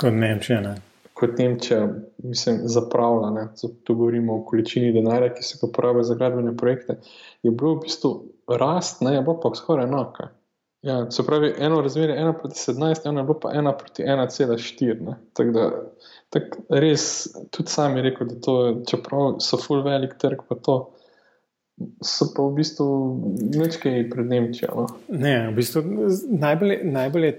kot 0.00 0.14
Nemčija. 0.14 0.60
Ne? 0.60 0.74
Kot 1.18 1.38
Nemčija, 1.38 1.86
mislim, 2.22 2.62
zapravlja. 2.70 3.48
Tu 3.58 3.94
govorimo 3.94 4.36
o 4.36 4.44
količini 4.46 4.92
denarja, 4.92 5.32
ki 5.34 5.44
se 5.46 5.58
ga 5.60 5.70
porabi 5.72 6.04
za 6.04 6.14
gradbene 6.18 6.56
projekte. 6.56 6.98
Je 7.42 7.50
bilo 7.50 7.76
v 7.76 7.86
bistvu 7.86 8.12
rast, 8.60 9.02
ne 9.02 9.16
je 9.16 9.22
bilo 9.22 9.38
pa 9.40 9.52
skoraj 9.54 9.86
enako. 9.90 10.30
Ja, 10.82 11.10
se 11.10 11.22
pravi, 11.26 11.52
eno 11.58 11.80
razmerje 11.80 12.16
je 12.16 12.22
1 12.24 12.32
proti 12.40 12.58
17, 12.58 13.08
eno 13.08 13.20
je 13.20 13.24
bilo 13.24 13.40
pa 13.40 13.48
1 13.48 13.78
proti 13.78 14.02
1,4. 14.02 15.14
Tako 15.32 15.50
da, 15.50 15.68
tak 16.30 16.56
res, 16.68 17.04
tudi 17.50 17.70
sam 17.70 17.96
je 17.96 18.02
rekel, 18.02 18.26
da 18.26 18.40
to, 18.40 18.56
čeprav 18.90 19.36
so 19.38 19.60
full 19.62 19.84
velik 19.86 20.16
trg, 20.18 20.42
pa 20.48 20.58
to. 20.58 20.76
So 22.02 22.26
pa 22.34 22.42
v 22.42 22.56
bistvu 22.58 22.86
nekaj 23.54 24.10
pred 24.10 24.26
Nemčijo. 24.26 24.74
No? 24.74 24.86
Ne, 25.08 25.36
v 25.50 25.54
bistvu 25.56 25.82
najbolj, 26.42 26.80
najbolj 26.84 27.26
je 27.26 27.32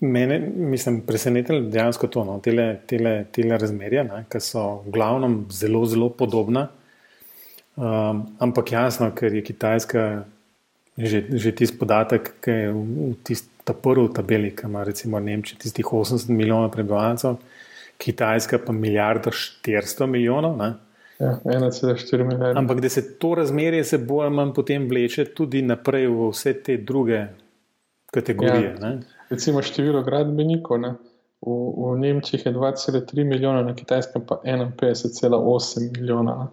Mene, 0.00 0.38
mislim, 0.56 1.00
presenetilo 1.06 1.58
je 1.58 1.70
dejansko 1.72 2.06
to, 2.12 2.24
no, 2.24 2.38
tele, 2.44 2.80
tele, 2.86 3.24
tele 3.32 3.58
razmerja, 3.58 4.02
ne, 4.04 4.24
ki 4.28 4.40
so 4.44 4.64
v 4.84 4.92
glavnem 4.92 5.38
zelo, 5.50 5.86
zelo 5.88 6.10
podobna. 6.12 6.66
Um, 7.76 8.26
ampak 8.40 8.72
jasno, 8.72 9.10
ker 9.16 9.34
je 9.36 9.44
Kitajska 9.44 10.02
že, 10.96 11.28
že 11.28 11.52
tisti 11.52 11.76
podatek, 11.76 12.40
ki 12.40 12.50
je 12.50 12.68
v, 12.72 12.82
v 13.12 13.16
tisti 13.24 13.52
prvi 13.82 14.08
tabeli, 14.16 14.50
ki 14.56 14.68
ima 14.68 14.84
recimo 14.84 15.20
Nemčija 15.20 15.60
tistih 15.60 15.84
80 15.84 16.32
milijonov 16.32 16.70
prebivalcev, 16.72 17.36
Kitajska 18.00 18.60
pa 18.64 18.72
milijardo 18.72 19.30
400 19.30 20.06
milijonov. 20.08 20.56
Ne. 20.56 20.72
Ja, 21.20 21.38
1,4 21.44 22.24
milijarde. 22.24 22.58
Ampak 22.58 22.80
da 22.80 22.88
se 22.88 23.18
to 23.18 23.34
razmerje 23.34 23.84
se 23.84 23.98
bolj 23.98 24.26
ali 24.26 24.34
manj 24.36 24.52
potem 24.56 24.88
vleče 24.88 25.24
tudi 25.24 25.62
naprej 25.62 26.08
v 26.12 26.30
vse 26.32 26.52
te 26.62 26.76
druge 26.76 27.26
kategorije. 28.12 28.76
Ja. 28.80 28.92
Recimo 29.30 29.62
število 29.62 30.02
gradbenikov 30.02 30.80
ne? 30.80 30.94
v, 31.40 31.50
v 31.94 31.98
Nemčiji 31.98 32.40
je 32.44 32.52
2,3 32.52 33.24
milijona, 33.24 33.62
na 33.62 33.74
Kitajskem 33.74 34.26
pa 34.26 34.40
51,8 34.44 35.92
milijona. 35.96 36.36
Ne? 36.36 36.46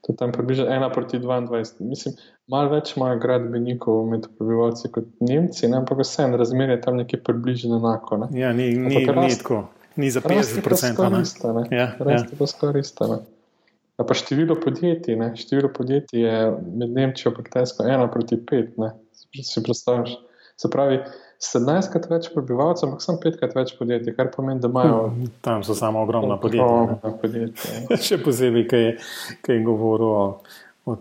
To 0.00 0.12
je 0.12 0.16
tam 0.16 0.32
približno 0.32 0.64
1 0.64 0.94
proti 0.94 1.18
22. 1.18 1.82
Mislim, 1.84 2.14
malo 2.46 2.70
več 2.70 2.96
imajo 2.96 3.18
gradbenikov 3.18 4.06
med 4.06 4.28
prebivalci 4.38 4.90
kot 4.94 5.08
Nemci, 5.20 5.68
ne? 5.68 5.82
ampak 5.82 5.98
vse 5.98 6.22
en 6.22 6.38
razmerje 6.38 6.78
je 6.78 6.80
tam 6.80 6.96
nekje 6.96 7.18
približno 7.22 7.80
enako. 7.80 8.22
Ne? 8.22 8.28
Ja, 8.38 8.52
ni, 8.52 8.70
ni, 8.76 9.02
ni 9.02 9.34
tako, 9.36 9.64
ni 9.96 10.10
za 10.10 10.22
50%. 10.22 11.52
Ne, 11.58 11.66
ja, 11.76 11.90
res 11.98 12.24
je 12.30 12.38
to 12.38 12.46
skoraj 12.46 12.86
isto. 12.86 13.10
A 13.98 14.06
pa 14.06 14.14
število 14.14 14.54
podjetij, 14.62 15.18
ne? 15.18 15.32
število 15.36 15.72
podjetij 15.74 16.22
je 16.22 16.36
med 16.78 16.94
Nemčijo 16.94 17.34
in 17.34 17.44
Kitajsko 17.44 17.82
1 17.82 18.12
proti 18.14 18.38
5. 18.38 18.78
Ne? 18.78 18.94
Si 19.42 19.62
predstavljaš? 19.62 20.14
Se 20.58 20.70
pravi, 20.70 21.02
17krat 21.38 22.08
več 22.10 22.30
prebivalcev, 22.34 22.88
ampak 22.88 23.02
samo 23.04 23.20
5krat 23.22 23.52
več 23.54 23.74
podjetij, 23.78 24.14
kar 24.16 24.32
pomeni, 24.34 24.58
da 24.60 24.70
imajo. 24.70 25.02
Hm, 25.12 25.28
tam 25.44 25.62
so 25.62 25.76
samo 25.78 26.02
ogromna 26.02 26.36
podjetja. 26.42 26.66
Ogromna 26.66 27.12
podjetja. 27.20 27.74
ja. 27.76 27.98
Še 28.08 28.18
posebej, 28.24 28.66
ki 28.70 28.80
je, 28.82 28.96
je 29.46 29.58
govoril 29.66 30.10
o. 30.10 30.24
o 30.90 30.96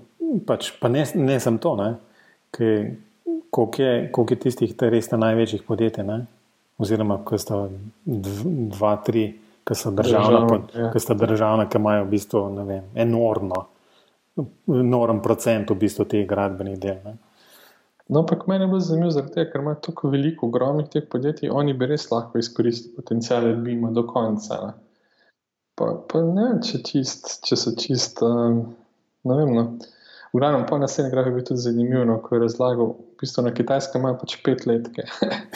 pač, 0.45 0.69
pa 0.77 0.91
ne, 0.93 1.07
ne 1.17 1.39
sem 1.41 1.57
to, 1.57 1.73
koliko, 3.49 3.81
je, 3.81 4.11
koliko 4.11 4.33
je 4.33 4.39
tistih, 4.45 4.75
res 4.93 5.09
na 5.11 5.17
največjih 5.25 5.63
podjetij, 5.65 6.05
ne, 6.05 6.19
oziroma 6.77 7.17
ko 7.25 7.37
sta 7.41 7.63
dv- 8.05 8.53
dva, 8.75 8.93
tri, 9.05 9.29
ki 9.67 9.75
so 9.75 9.91
državna, 9.91 10.45
pod- 10.47 10.75
ja. 10.75 10.91
ki 10.93 11.01
sta 11.01 11.17
državna, 11.17 11.65
ki 11.69 11.81
imajo 11.81 12.05
v 12.05 12.11
bistvu 12.13 12.43
vem, 12.67 12.83
enormno, 12.95 13.63
enorm 14.69 15.23
procent 15.25 15.73
v 15.73 15.79
bistvu 15.81 16.05
teh 16.05 16.27
gradbenih 16.29 16.77
del. 16.79 17.01
Ne. 17.05 17.17
No, 18.07 18.19
ampak 18.19 18.47
meni 18.47 18.63
je 18.63 18.67
bilo 18.67 18.79
zanimivo, 18.79 19.11
zaradi 19.11 19.33
tega, 19.33 19.51
ker 19.51 19.61
ima 19.61 19.73
tako 19.83 20.09
veliko 20.13 20.47
ogromnih 20.47 20.87
teh 20.91 21.03
podjetij, 21.11 21.51
oni 21.51 21.73
bi 21.75 21.89
res 21.89 22.07
lahko 22.11 22.39
izkoristili 22.39 22.95
potencijale 22.95 23.55
Bima 23.63 23.91
do 23.91 24.05
konca. 24.07 24.59
Ne, 24.63 24.73
pa, 25.75 25.91
pa 26.07 26.21
ne 26.23 26.45
vem, 26.45 26.61
če, 26.63 26.79
čist, 26.87 27.33
če 27.47 27.59
so 27.59 27.75
čist. 27.79 28.23
Um, 28.23 28.61
ne 29.27 29.39
vem. 29.41 29.51
No. 29.57 29.65
V 30.33 30.39
glavnem, 30.39 30.63
pa 30.69 30.77
naslednji 30.79 31.11
graf 31.11 31.27
je 31.27 31.33
bil 31.35 31.43
tudi 31.47 31.63
zanimiv, 31.63 32.05
no, 32.07 32.17
ko 32.23 32.35
je 32.35 32.41
razlagal, 32.45 32.93
v 32.95 33.19
bistvu 33.21 33.43
na 33.43 33.51
kitajskem 33.55 34.03
imajo 34.03 34.19
pač 34.21 34.37
pet 34.45 34.65
letke. 34.69 35.07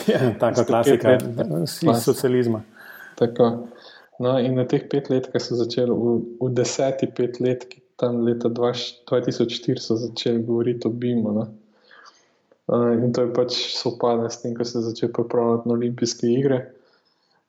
Ja, 0.10 0.22
taka 0.40 0.56
Ste 0.64 0.68
klasika 0.68 1.16
let, 1.16 1.26
iz 1.28 1.80
Klasika. 1.80 2.00
socializma. 2.00 2.64
Tako. 3.20 3.50
No, 4.22 4.36
in 4.40 4.56
na 4.60 4.68
teh 4.68 4.84
pet 4.92 5.10
let, 5.12 5.28
ki 5.32 5.40
so 5.44 5.56
začeli 5.60 5.96
v, 5.96 6.20
v 6.42 6.52
deseti 6.58 7.08
pet 7.08 7.40
let, 7.44 7.68
tam 8.02 8.24
leta 8.26 8.50
20 8.50 9.04
2004, 9.12 9.84
so 9.84 10.00
začeli 10.02 10.44
govoriti 10.48 10.88
o 10.88 10.92
BIM-u. 10.92 11.36
No. 11.36 11.48
Uh, 12.72 12.94
in 13.04 13.12
to 13.12 13.26
je 13.26 13.34
pač 13.36 13.56
sopada 13.76 14.30
s 14.32 14.40
tem, 14.40 14.54
ko 14.56 14.64
so 14.64 14.80
začeli 14.80 15.12
pripravljati 15.12 15.68
na 15.68 15.76
olimpijske 15.76 16.30
igre. 16.32 16.60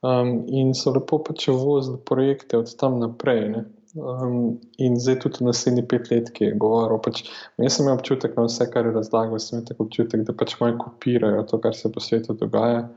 Um, 0.03 0.43
in 0.51 0.73
so 0.75 0.91
lepo 0.91 1.21
pač 1.23 1.47
vozili 1.47 2.01
projekte 2.05 2.59
od 2.59 2.73
tam 2.77 2.99
naprej. 2.99 3.45
Ne. 3.53 3.63
Um, 3.95 4.57
in 4.83 4.97
zdaj 4.99 5.21
tudi 5.23 5.45
v 5.45 5.53
naslednjih 5.53 5.87
pet 5.87 6.11
let, 6.11 6.33
ki 6.35 6.49
je 6.49 6.57
govoril. 6.59 6.99
Pač, 7.05 7.23
jaz 7.63 7.77
sem 7.77 7.87
imel 7.87 8.01
občutek 8.01 8.35
na 8.35 8.49
vse, 8.49 8.67
kar 8.73 8.89
je 8.89 8.97
razlagal, 8.97 9.39
sem 9.39 9.61
imel 9.61 9.69
tako 9.69 9.87
občutek, 9.87 10.25
da 10.27 10.35
pač 10.35 10.57
malo 10.59 10.81
kopirajo 10.81 11.45
to, 11.47 11.61
kar 11.63 11.77
se 11.79 11.93
po 11.93 12.03
svetu 12.03 12.35
dogaja. 12.35 12.89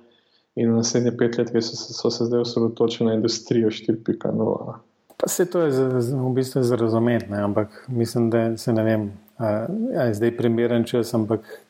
In 0.55 0.71
naslednje 0.73 1.13
pet 1.19 1.37
let 1.37 1.51
so, 1.51 1.75
se- 1.77 1.93
so 1.93 2.09
se 2.09 2.25
zdaj 2.25 2.41
osredotočili 2.41 3.09
na 3.09 3.19
industrijo 3.19 3.69
4.0. 3.69 4.79
Pa 5.17 5.27
se 5.27 5.45
to 5.45 5.61
je 5.61 5.71
za, 5.71 6.01
za, 6.01 6.17
v 6.17 6.33
bistvu 6.33 6.61
razumeti, 6.75 7.33
ampak 7.33 7.85
mislim, 7.87 8.29
da 8.29 8.57
se 8.57 8.73
ne 8.73 8.83
vem, 8.83 9.11
a, 9.37 9.67
a 9.99 10.09
je 10.09 10.13
zdaj 10.13 10.37
primeren 10.37 10.83
čas, 10.83 11.13
ampak 11.13 11.64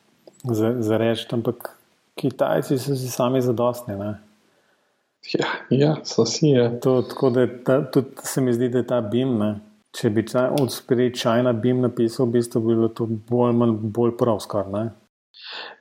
za, 0.50 0.74
za 0.78 0.96
reči, 0.96 1.26
ampak 1.32 1.76
Kitajci 2.16 2.78
so 2.78 2.96
si 2.96 3.08
sami 3.08 3.42
zadostni. 3.42 3.96
Ne? 3.96 4.14
Ja, 5.34 5.46
ja, 5.70 5.96
so 6.04 6.24
si 6.24 6.46
je. 6.54 6.80
To, 6.80 7.02
tako 7.02 7.30
da 7.30 7.46
ta, 7.64 7.80
tudi 7.90 8.08
se 8.24 8.40
mi 8.40 8.52
zdi, 8.52 8.68
da 8.68 8.78
je 8.78 8.86
ta 8.86 9.00
BIM, 9.00 9.38
ne? 9.38 9.54
če 9.96 10.10
bi 10.12 10.24
ta 10.28 10.50
od 10.52 10.72
sprej 10.72 11.14
China 11.16 11.52
BIM 11.52 11.80
napisal, 11.80 12.26
v 12.26 12.36
bistvu 12.36 12.60
bi 12.60 12.74
bilo 12.74 12.88
to 12.92 13.06
bolj, 13.08 13.54
manj, 13.56 13.76
bolj 13.96 14.12
prav 14.20 14.40
skor. 14.44 14.68
Ne? 14.72 14.90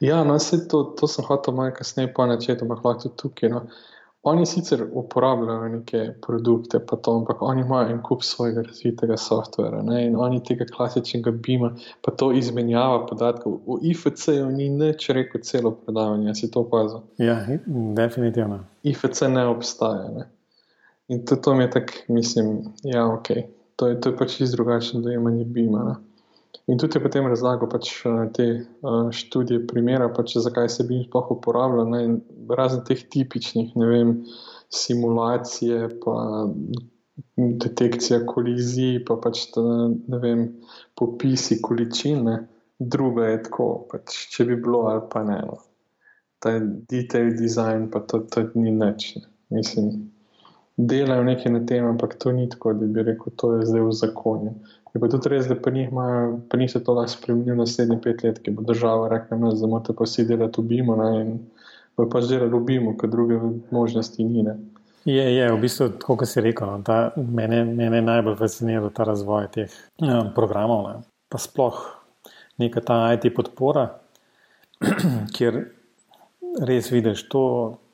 Ja, 0.04 0.24
no, 0.24 0.38
to, 0.72 0.84
to 1.00 1.08
sem 1.08 1.26
hotel 1.28 1.56
malo 1.56 1.74
kasneje 1.76 2.14
po 2.14 2.26
načetu, 2.28 2.66
ampak 2.66 2.84
lahko 2.84 3.08
tudi 3.08 3.16
tukaj. 3.22 3.52
No. 3.52 3.66
Oni 4.26 4.46
sicer 4.46 4.82
uporabljajo 4.92 5.68
neke 5.70 6.00
produkte, 6.26 6.80
pa 6.80 6.98
to, 6.98 7.12
ampak 7.20 7.42
oni 7.42 7.62
imajo 7.62 7.92
en 7.94 8.00
kup 8.02 8.24
svojega 8.24 8.64
razvitega 8.66 9.18
softvera 9.22 9.84
ne, 9.86 10.00
in 10.08 10.16
oni 10.18 10.40
tega 10.44 10.66
klasičnega 10.66 11.32
BIM-a, 11.32 11.70
pa 12.02 12.12
to 12.12 12.32
izmenjava 12.34 13.04
podatkov. 13.06 13.60
V 13.68 13.78
IFC-ju 13.92 14.48
ni 14.50 14.70
nič 14.74 15.10
rekel 15.14 15.46
celo 15.46 15.76
predavanje, 15.78 16.34
si 16.36 16.50
to 16.52 16.66
opazil. 16.66 17.04
Ja, 17.22 17.38
definitivno. 18.00 18.64
IFC 18.84 19.22
ne 19.30 19.46
obstaja. 19.46 20.10
Ne. 20.18 20.26
In 21.08 21.22
to, 21.26 21.36
to 21.36 21.54
mi 21.54 21.64
je 21.64 21.70
tako, 21.78 21.94
mislim, 22.08 22.74
ja, 22.84 23.06
ok. 23.06 23.28
To 23.76 23.88
je, 23.88 24.02
to 24.02 24.10
je 24.10 24.18
pač 24.18 24.38
čisto 24.38 24.56
drugačno 24.56 25.06
dojemanje 25.06 25.46
BIM-a. 25.46 25.96
In 26.68 26.78
tudi 26.78 26.98
je 26.98 27.04
potem 27.04 27.28
razlagal 27.30 27.70
pač, 27.70 27.92
eh, 28.06 28.24
te 28.34 28.46
uh, 28.82 29.12
študije, 29.14 29.66
primera, 29.68 30.10
pač, 30.14 30.38
zakaj 30.42 30.70
se 30.70 30.86
BIM 30.88 31.04
sploh 31.06 31.32
uporablja. 31.38 31.86
Ne, 31.92 32.02
razen 32.58 32.84
teh 32.88 33.04
tipičnih, 33.12 33.76
ne 33.80 33.90
vem, 33.90 34.16
simulacije, 34.74 35.90
pa 36.04 36.16
detekcija 37.38 38.24
kolizij, 38.28 39.00
pa 39.08 39.20
pač 39.22 39.46
ta, 39.54 39.62
ne 39.62 40.20
vem, 40.24 40.48
popisi 40.98 41.62
količine. 41.62 42.42
Druga 42.80 43.30
je 43.32 43.44
tako, 43.46 43.70
pač, 43.92 44.18
če 44.34 44.48
bi 44.50 44.58
bilo 44.60 44.86
ali 44.92 45.06
pa 45.12 45.24
ne. 45.28 45.40
No. 45.48 45.62
Ta 46.44 46.58
detail 46.60 47.32
design, 47.40 47.88
pa 47.92 48.02
to, 48.04 48.26
to 48.32 48.50
ni 48.60 48.74
nič. 48.76 49.14
Ne. 49.16 49.30
Mislim, 49.56 49.92
delajo 50.78 51.24
nekaj 51.24 51.54
na 51.54 51.62
tem, 51.66 51.86
ampak 51.88 52.18
to 52.20 52.34
ni 52.36 52.50
tako, 52.50 52.74
da 52.74 52.90
bi 52.92 53.04
rekel, 53.04 53.34
to 53.40 53.54
je 53.56 53.70
zdaj 53.70 53.86
v 53.86 53.94
zakonu. 54.02 54.56
Je 54.96 55.00
pa 55.04 55.10
tudi 55.12 55.28
res, 55.28 55.50
da 55.52 55.58
pri 55.60 55.74
njih, 55.76 55.90
imajo, 55.92 56.28
pri 56.50 56.60
njih 56.60 56.72
se 56.72 56.80
to 56.84 56.94
lahko 56.96 57.12
spremeni 57.12 57.58
naslednjih 57.60 58.00
pet 58.04 58.22
let, 58.24 58.38
ki 58.40 58.54
bo 58.56 58.64
država 58.64 59.10
rekla, 59.12 59.38
no, 59.38 59.50
da 59.52 59.68
morate 59.68 59.94
pa 59.94 60.08
vsi 60.08 60.24
delati 60.24 60.62
v 60.62 60.70
BIM-u 60.70 60.96
ne, 60.96 61.10
in 61.20 61.34
bo 62.00 62.06
pač 62.14 62.30
delali 62.30 62.54
v 62.54 62.62
BIM-u, 62.70 62.94
ker 62.96 63.12
druge 63.12 63.40
možnosti 63.76 64.24
ni. 64.24 64.46
Ne. 64.48 64.54
Je, 65.04 65.26
je, 65.36 65.50
v 65.52 65.58
bistvu, 65.60 65.90
tako 66.00 66.16
kot 66.22 66.32
si 66.32 66.44
rekel, 66.46 66.72
no, 66.72 66.80
ta, 66.88 67.12
mene, 67.20 67.66
mene 67.68 68.00
najbolj 68.08 68.38
fasciniral 68.40 68.94
ta 68.96 69.04
razvoj 69.10 69.50
teh 69.58 69.76
ja, 70.00 70.22
programov. 70.38 70.88
Ne. 70.88 71.04
Pa 71.28 71.44
sploh 71.44 71.82
neka 72.64 72.80
ta 72.80 73.02
IT 73.18 73.28
podpora, 73.36 73.90
kjer 75.36 75.60
res 76.64 76.88
vidiš, 76.96 77.26
to, 77.36 77.44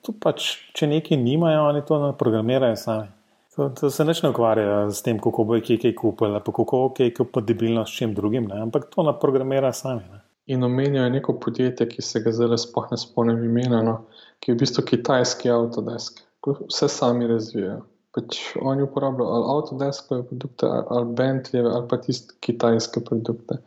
to 0.06 0.14
pač, 0.22 0.52
če 0.78 0.86
nekaj 0.86 1.18
nimajo, 1.18 1.66
oni 1.72 1.82
to 1.88 1.98
naprogramirajo 1.98 2.78
sami. 2.78 3.10
To, 3.56 3.68
to 3.68 3.90
se 3.90 4.04
neč 4.04 4.22
ne 4.22 4.30
ukvarjajo 4.32 4.90
s 4.90 5.02
tem, 5.04 5.18
kako 5.20 5.44
bo 5.44 5.58
kaj, 5.60 5.76
kaj 5.82 5.94
kupili, 5.98 6.40
pa 6.44 6.52
kako 6.56 6.82
kaj 6.96 7.10
kompatibilno 7.18 7.84
s 7.84 7.96
čim 7.98 8.14
drugim, 8.16 8.46
ne. 8.48 8.62
ampak 8.64 8.86
to 8.94 9.04
naprogramirajo 9.04 9.72
sami. 9.76 10.04
Ne. 10.12 10.20
In 10.46 10.64
omenijo 10.64 11.08
neko 11.12 11.34
podjetje, 11.40 11.86
ki 11.88 12.02
se 12.02 12.20
ga 12.24 12.32
zdaj 12.32 12.58
sploh 12.64 12.86
ne 12.90 12.98
spomnim 12.98 13.42
imena, 13.44 13.82
no, 13.86 13.96
ki 14.40 14.50
je 14.50 14.54
v 14.54 14.60
bistvu 14.62 14.84
kitajski 14.88 15.52
Autodesk, 15.52 16.22
vse 16.46 16.88
sami 16.88 17.28
razvijajo. 17.28 17.82
Pač 18.16 18.38
oni 18.60 18.84
uporabljajo 18.84 19.36
ali 19.36 19.50
Autodeskove 19.52 20.24
produkte, 20.30 20.68
ali 20.68 21.14
Bentley, 21.20 21.68
ali 21.68 21.86
pa 21.88 22.00
tiste 22.00 22.34
kitajske 22.40 23.04
produkte. 23.04 23.60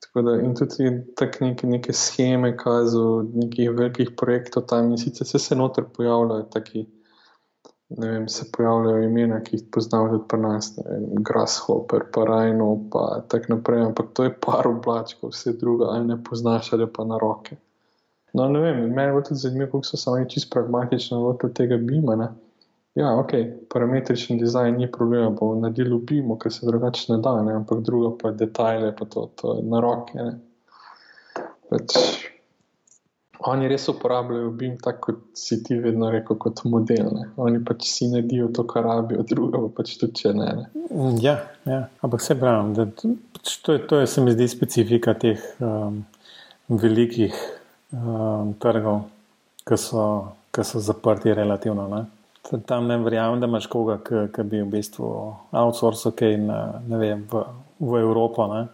Tako 0.00 0.24
da, 0.24 0.38
in 0.40 0.56
tudi 0.56 0.88
tako 1.16 1.44
neke, 1.44 1.68
neke 1.68 1.92
scheme, 1.92 2.54
kazal, 2.56 3.28
nekih 3.36 3.70
velikih 3.76 4.14
projektov 4.16 4.64
tam, 4.72 4.90
in 4.90 4.98
sicer 4.98 5.28
se, 5.28 5.38
se 5.38 5.56
noter 5.56 5.84
pojavljajo 5.96 6.48
taki. 6.56 6.86
Vem, 7.98 8.28
se 8.28 8.44
pojavljajo 8.56 9.02
imena, 9.02 9.40
ki 9.42 9.56
jih 9.56 9.64
poznamo 9.74 10.12
tudi 10.12 10.28
pri 10.30 10.38
nas, 10.40 10.68
vem, 10.78 11.08
Grasshopper, 11.26 12.04
pa 12.14 12.24
Rajno, 12.24 12.68
pa 12.92 13.24
tako 13.28 13.56
naprej, 13.56 13.82
ampak 13.82 14.12
to 14.14 14.28
je 14.28 14.34
par 14.46 14.68
oblačkov, 14.68 15.32
vse 15.34 15.56
drugo 15.58 15.88
ali 15.90 16.06
ne 16.06 16.18
poznaš 16.24 16.72
ali 16.72 16.86
pa 16.86 17.04
na 17.04 17.18
roke. 17.18 17.56
No, 18.32 18.46
ne 18.48 18.60
vem, 18.60 18.84
meni 18.94 19.08
je 19.08 19.12
bilo 19.12 19.24
tudi 19.26 19.40
zanimivo, 19.40 19.66
kako 19.66 19.84
so 19.84 19.96
se 19.96 20.10
oni 20.10 20.30
čisto 20.30 20.54
pragmatično 20.54 21.18
lotili 21.20 21.54
tega 21.54 21.76
bima. 21.76 22.16
Ne? 22.16 22.28
Ja, 22.94 23.18
ok, 23.18 23.32
parametrični 23.72 24.38
dizajn 24.38 24.76
ni 24.76 24.92
problema, 24.92 25.30
bomo 25.30 25.54
naredili 25.60 25.94
v 25.94 26.04
bimu, 26.06 26.38
ker 26.38 26.52
se 26.52 26.66
drugače 26.66 27.12
ne 27.12 27.18
da, 27.18 27.42
ne? 27.42 27.54
ampak 27.58 27.82
drugo 27.82 28.16
pa 28.18 28.30
detajle, 28.30 28.94
pa 28.96 29.04
to, 29.04 29.30
to 29.34 29.56
je 29.56 29.66
na 29.66 29.80
roke. 29.80 30.14
Ne? 30.14 30.38
Pač, 31.70 31.98
oni 33.46 33.68
res 33.68 33.88
uporabljajo 33.88 34.50
BIM 34.50 34.76
tako, 34.82 35.00
kot 35.00 35.20
si 35.34 35.62
ti 35.64 35.76
vedno 35.80 36.10
rekel, 36.12 36.36
kot 36.36 36.64
model. 36.64 37.08
Ne? 37.16 37.28
Oni 37.40 37.62
pač 37.64 37.86
si 37.88 38.08
naredijo 38.10 38.50
to, 38.56 38.66
kar 38.68 38.84
rabijo, 38.84 39.24
druga 39.28 39.62
pa 39.64 39.70
pač 39.80 39.94
tudi 40.00 40.20
če 40.20 40.32
ne. 40.36 40.48
ne? 40.58 41.12
Ja, 41.22 41.38
ja, 41.68 41.86
ampak 42.04 42.24
se 42.24 42.36
pravim, 42.38 42.74
da 42.76 42.86
pač 43.36 43.56
to, 43.64 43.76
je, 43.76 43.84
to 43.88 44.00
je, 44.02 44.10
se 44.12 44.24
mi 44.24 44.34
zdi, 44.36 44.48
specifika 44.50 45.14
teh 45.16 45.40
um, 45.64 46.02
velikih 46.68 47.36
um, 47.96 48.52
trgov, 48.60 49.06
ki 49.64 49.78
so, 49.80 50.04
ki 50.52 50.66
so 50.66 50.82
zaprti 50.84 51.32
relativno. 51.36 51.88
Ne? 51.88 52.02
Tam 52.68 52.90
ne 52.90 52.98
verjamem, 53.00 53.40
da 53.40 53.48
imaš 53.48 53.70
koga, 53.72 54.00
ki 54.04 54.44
bi 54.44 54.60
v 54.60 54.68
bistvu 54.74 55.08
outsourcil 55.56 56.12
kaj 56.18 56.36
na, 56.44 56.60
vem, 57.00 57.24
v, 57.30 57.46
v 57.80 58.04
Evropo, 58.04 58.50
ne? 58.52 58.66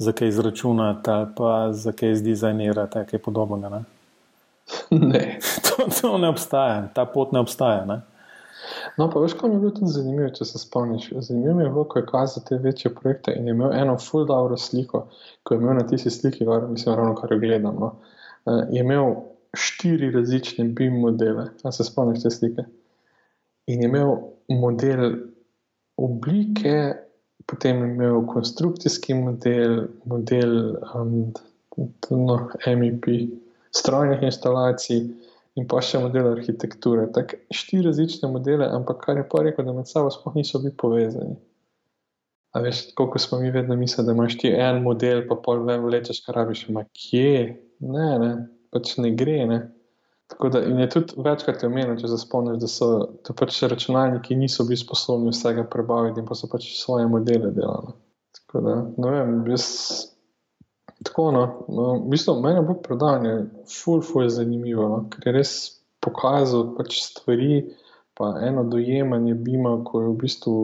za 0.00 0.14
kaj 0.16 0.30
izračunati 0.32 1.10
ali 1.12 1.26
pa 1.36 1.72
za 1.76 1.92
kaj 1.92 2.14
zdizajnirati, 2.22 3.02
kaj 3.10 3.20
podobnega. 3.20 3.68
Ne? 3.68 3.99
ne. 5.12 5.38
To, 5.66 5.86
to 6.00 6.18
ne 6.18 6.28
obstaja, 6.28 6.88
ta 6.94 7.04
pot 7.06 7.32
ne 7.32 7.40
obstaja. 7.40 7.84
Ne? 7.88 8.00
No, 8.98 9.08
pa 9.10 9.20
veš, 9.20 9.34
kaj 9.38 9.48
mi 9.48 9.56
je 9.56 9.60
bilo 9.60 9.72
tudi 9.74 9.92
zanimivo, 9.94 10.28
če 10.36 10.44
se 10.44 10.60
spomniš. 10.60 11.08
Zanimivo 11.26 11.54
mi 11.56 11.64
je 11.64 11.70
bilo, 11.70 11.84
ko 11.88 11.98
je 11.98 12.06
kazal 12.06 12.44
te 12.48 12.58
večje 12.60 12.92
projekte 12.94 13.34
in 13.36 13.48
je 13.48 13.54
imel 13.56 13.72
eno 13.74 13.96
full 13.98 14.26
dobro 14.28 14.56
sliko, 14.60 15.06
ko 15.42 15.54
je 15.54 15.60
imel 15.62 15.78
na 15.80 15.86
tisti 15.86 16.10
sliki, 16.10 16.46
kar, 16.46 16.68
mislim, 16.68 16.96
ravno 16.96 17.14
kar 17.18 17.32
jo 17.32 17.38
gledam. 17.38 17.80
No, 17.80 17.92
uh, 18.44 18.62
je 18.70 18.84
imel 18.84 19.14
štiri 19.56 20.10
različne 20.14 20.64
BIM 20.76 21.00
modele, 21.00 21.48
a 21.64 21.72
se 21.72 21.84
spomniš 21.84 22.22
te 22.22 22.30
slike. 22.30 22.66
In 23.66 23.82
je 23.82 23.88
imel 23.88 24.16
model 24.48 25.14
oblike, 25.96 26.94
potem 27.46 27.82
je 27.82 27.94
imel 27.94 28.26
konstrukcijski 28.26 29.14
model, 29.14 29.86
model 30.04 30.74
um, 30.94 31.32
no, 32.10 32.48
MEP, 32.66 33.06
strojnih 33.76 34.22
instalacij 34.26 35.04
in 35.58 35.66
pa 35.68 35.82
še 35.84 36.00
modele 36.02 36.34
arhitekture. 36.36 37.06
Tako 37.14 37.38
štiri 37.54 37.88
različne 37.88 38.30
modele, 38.32 38.68
ampak 38.70 39.02
kar 39.04 39.20
je 39.20 39.26
pa 39.28 39.42
rekel, 39.46 39.66
da 39.66 39.74
med 39.76 39.90
sabo 39.90 40.12
sploh 40.14 40.36
niso 40.38 40.60
bili 40.62 40.74
povezani. 40.76 41.36
A 42.54 42.62
veš, 42.64 42.88
koliko 42.98 43.18
smo 43.18 43.38
mi 43.38 43.50
vedno 43.54 43.76
mislili, 43.78 44.06
da 44.06 44.12
imaš 44.12 44.38
ti 44.38 44.50
en 44.50 44.82
model, 44.82 45.22
pa 45.28 45.36
pol 45.38 45.62
vem, 45.66 45.84
vlečeš, 45.86 46.24
kar 46.26 46.40
rabiš, 46.40 46.64
ima 46.68 46.82
kje. 46.90 47.44
Ne, 47.80 48.08
ne, 48.18 48.30
pač 48.74 48.96
ne 48.98 49.12
gre. 49.14 49.44
Ne. 49.46 49.60
Tako 50.30 50.48
da, 50.54 50.58
je 50.58 50.88
tudi 50.90 51.14
večkrat 51.26 51.62
omenil, 51.66 51.96
če 51.98 52.10
se 52.10 52.18
spomniš, 52.22 52.58
da 52.62 52.70
so 52.70 52.90
to 53.26 53.34
pač 53.38 53.62
računalniki 53.70 54.38
niso 54.38 54.66
bili 54.66 54.78
sposobni 54.78 55.34
vsega 55.34 55.64
prebaviti 55.70 56.22
in 56.22 56.26
pa 56.26 56.38
so 56.38 56.50
pač 56.50 56.68
svoje 56.78 57.06
modele 57.10 57.50
delali. 57.54 57.94
Tako 58.38 58.62
da, 58.66 58.76
ne 58.98 59.14
vem, 59.14 59.34
jaz. 59.50 59.66
Tako, 61.04 61.30
no, 61.32 61.42
no, 61.68 61.84
v 62.04 62.10
bistvu, 62.12 62.34
meni 62.44 62.60
bo 62.66 62.74
predavanje 62.76 63.46
ful, 63.72 64.02
ful, 64.04 64.28
zanimivo, 64.28 64.88
no, 64.88 64.98
ker 65.12 65.30
je 65.30 65.36
res 65.38 65.52
pokazal 66.04 66.74
pač 66.76 66.98
stvari, 67.06 67.62
pa 68.16 68.34
eno 68.44 68.66
dojemanje 68.68 69.34
bima, 69.40 69.78
ko 69.84 70.02
je 70.02 70.10
v 70.10 70.18
bistvu 70.20 70.54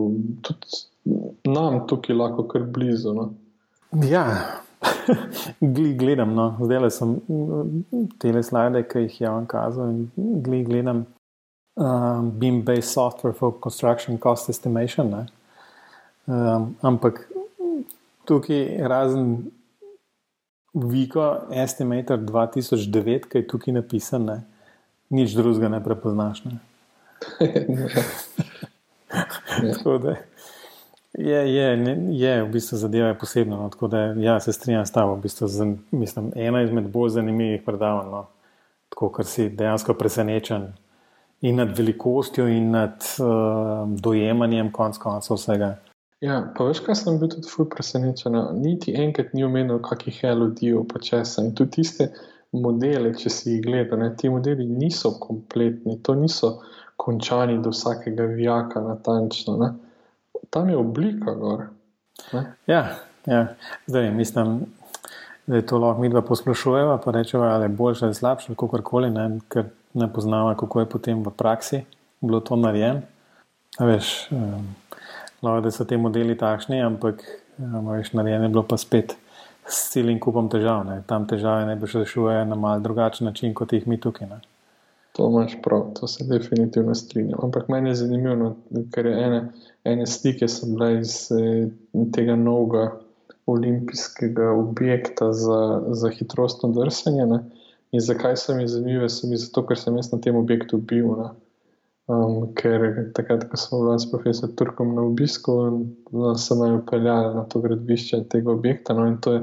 tudi 0.45 0.85
nam 1.49 1.87
tukaj 1.89 2.17
lahko 2.17 2.45
kar 2.51 2.63
blizu. 2.63 3.15
No? 3.15 3.31
Ja, 4.05 4.27
gledam, 6.01 6.35
no. 6.35 6.57
zdaj 6.61 6.91
sem 6.91 7.17
te 8.19 8.43
slide, 8.43 8.83
ki 8.91 9.07
jih 9.07 9.21
je 9.21 9.31
on 9.31 9.47
kazal, 9.49 9.95
in 10.17 10.65
gledam 10.69 11.07
um, 11.77 12.31
BIM-based 12.39 12.93
software 12.93 13.33
for 13.33 13.53
construction 13.61 14.19
cost 14.19 14.51
estimation. 14.51 15.15
Um, 16.27 16.75
ampak 16.83 17.29
tukaj 18.27 18.89
razen 18.89 19.53
Viko 20.77 21.25
Estimator 21.51 22.21
2009, 22.21 23.31
ki 23.31 23.41
je 23.41 23.49
tukaj 23.49 23.75
napisan, 23.75 24.29
ne? 24.29 24.41
nič 25.11 25.33
drugega 25.39 25.71
ne 25.73 25.81
prepoznaš. 25.85 26.45
Ne? 26.45 26.59
Tako 29.73 29.99
da. 29.99 30.17
Je, 31.19 31.55
je, 31.55 31.77
ne, 31.77 31.97
je, 32.13 32.43
v 32.45 32.49
bistvu 32.53 32.77
zadeva 32.77 33.09
je 33.09 33.19
posebna. 33.19 33.57
No, 33.57 33.69
tako 33.73 33.89
da 33.89 33.99
ja, 33.99 34.41
se 34.41 34.53
strinjam 34.53 34.87
s 34.87 34.93
tabo. 34.93 35.15
V 35.15 35.23
bistvu, 35.23 35.49
z, 35.49 35.65
mislim, 35.91 36.33
ena 36.37 36.61
izmed 36.63 36.91
bolj 36.93 37.15
zanimivih 37.17 37.63
predavanj, 37.65 38.11
no, 38.13 38.27
tako 38.93 39.09
ker 39.17 39.25
si 39.25 39.49
dejansko 39.49 39.97
presenečen 39.97 40.75
in 41.41 41.57
nad 41.57 41.73
velikostjo, 41.79 42.45
in 42.53 42.69
nad 42.71 43.01
uh, 43.17 43.89
dojemanjem 43.97 44.69
konc 44.73 45.01
koncev 45.01 45.41
vsega. 45.41 45.79
Ja, 46.25 46.41
pa 46.57 46.65
veš, 46.65 46.81
kaj 46.87 46.97
sem 46.97 47.19
bil 47.21 47.29
tudi 47.33 47.51
fulj 47.51 47.69
presenečen. 47.75 48.39
Niti 48.61 48.95
enkrat 48.97 49.35
ni 49.37 49.45
omenil, 49.45 49.83
kakih 49.85 50.23
je 50.25 50.35
ljudi, 50.35 50.73
pa 50.89 51.03
če 51.03 51.25
sem. 51.29 51.51
In 51.51 51.57
tudi 51.59 51.83
tiste 51.83 52.09
modele, 52.57 53.13
če 53.15 53.33
si 53.33 53.51
jih 53.57 53.65
gledal, 53.67 54.07
ti 54.17 54.33
modeli 54.33 54.65
niso 54.65 55.17
kompletni, 55.21 55.99
to 56.03 56.15
niso 56.17 56.57
končani 56.97 57.59
do 57.61 57.75
vsakega 57.75 58.25
vijaka 58.33 58.81
natančno. 58.81 59.59
Ne? 59.61 59.75
tam 60.51 60.69
je 60.69 60.77
oblika. 60.77 61.35
Gor, 61.35 61.63
ja, 62.67 62.87
ja, 63.27 63.47
zdaj 63.87 64.11
mislim, 64.11 64.61
da 65.47 65.57
je 65.57 65.67
to 65.67 65.79
lahko 65.79 66.01
mi 66.01 66.09
dva 66.09 66.23
poslušujeva, 66.23 66.99
pa 67.05 67.11
rečemo, 67.11 67.45
ali 67.45 67.65
je 67.65 67.69
boljše 67.69 68.05
ali 68.05 68.15
slabše, 68.15 68.47
ali 68.49 68.57
kakorkoli, 68.57 69.11
ne, 69.11 69.39
ker 69.49 69.65
ne 69.95 70.13
poznamo, 70.13 70.55
kako 70.55 70.81
je 70.81 70.89
potem 70.89 71.23
v 71.23 71.31
praksi 71.31 71.85
bilo 72.21 72.41
to 72.41 72.57
narejeno. 72.57 73.01
Veš, 73.79 74.29
um, 74.31 74.75
lahko 75.43 75.61
da 75.61 75.71
so 75.71 75.85
ti 75.85 75.97
modeli 75.97 76.37
takšni, 76.39 76.81
ampak 76.83 77.23
um, 77.59 77.89
veš, 77.93 78.13
narejeno 78.13 78.45
je 78.45 78.55
bilo 78.55 78.67
pa 78.69 78.77
spet. 78.77 79.17
S 79.67 79.91
celim 79.91 80.21
kupom 80.23 80.49
težav, 80.49 80.85
ne. 80.87 81.01
tam 81.07 81.27
težave 81.27 81.67
ne 81.67 81.75
bi 81.77 81.89
rešile 81.91 82.45
na 82.47 82.55
mal 82.55 82.81
drugačen 82.81 83.27
način, 83.27 83.55
kot 83.55 83.73
jih 83.73 83.87
mi 83.87 83.99
tukaj. 84.01 84.29
Ne. 84.31 84.39
To 85.17 85.27
imaš 85.31 85.57
prav, 85.63 85.89
to 86.01 86.07
se 86.07 86.25
definitivno 86.29 86.95
strinjam. 86.95 87.41
Ampak 87.43 87.69
meni 87.69 87.91
je 87.91 87.95
zanimivo, 87.95 88.35
no, 88.37 88.83
ker 88.93 89.07
je 89.07 89.25
ene, 89.25 89.41
ene 89.85 90.07
slike 90.07 90.49
so 90.49 90.69
bile 90.71 91.01
iz 91.01 91.17
eh, 91.33 91.67
tega 92.15 92.37
novega 92.37 92.91
olimpijskega 93.47 94.51
objekta 94.51 95.33
za, 95.33 95.83
za 95.89 96.11
hitrostno 96.11 96.69
drsanje. 96.69 97.27
Ne? 97.27 97.41
In 97.93 98.01
zakaj 98.01 98.37
so 98.37 98.55
mi 98.55 98.69
zanimive? 98.69 99.09
So 99.09 99.27
mi 99.27 99.41
zato, 99.41 99.65
ker 99.67 99.79
sem 99.79 99.97
jaz 99.97 100.13
na 100.13 100.21
tem 100.21 100.37
objektu 100.37 100.79
bil. 100.79 101.15
Um, 102.07 102.53
ker 102.55 103.11
takrat, 103.19 103.49
ko 103.51 103.59
smo 103.59 103.81
bili 103.83 103.99
s 103.99 104.07
profesorjem 104.11 104.55
Turkom 104.57 104.93
na 104.95 105.03
obisku, 105.03 105.55
no, 106.15 106.35
so 106.39 106.55
naj 106.55 106.77
upeljali 106.79 107.35
na 107.35 107.43
to 107.51 107.61
gradbišče 107.65 108.21
tega 108.31 108.53
objekta. 108.53 108.95
No, 108.95 109.09
in 109.11 109.17
to 109.19 109.33
je 109.35 109.41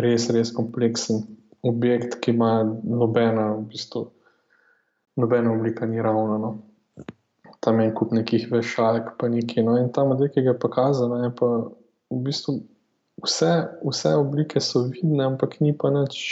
res, 0.00 0.30
res 0.32 0.54
kompleksen 0.56 1.26
objekt, 1.68 2.16
ki 2.22 2.32
ima 2.32 2.62
nobena 2.64 3.50
v 3.58 3.66
bistvu 3.74 4.06
nobena 5.18 5.52
oblika 5.52 5.86
ni 5.86 6.02
ravna. 6.02 6.38
No. 6.38 6.58
Tam 7.60 7.80
je 7.80 7.86
en 7.86 7.94
kup 7.94 8.12
nekih 8.14 8.46
vešalk, 8.52 9.16
pa 9.18 9.28
nekaj. 9.28 9.64
No. 9.66 9.76
In 9.76 9.92
tam, 9.92 10.14
ki 10.16 10.44
ga 10.46 10.54
je 10.54 10.58
pokazal, 10.62 11.12
je 11.24 11.32
pa 11.34 11.50
v 12.08 12.20
bistvu 12.24 12.60
vse, 13.26 13.52
vse 13.82 14.14
oblike 14.16 14.62
so 14.62 14.86
vidne, 14.86 15.26
ampak 15.26 15.58
ni 15.60 15.74
pa 15.74 15.90
nič, 15.90 16.22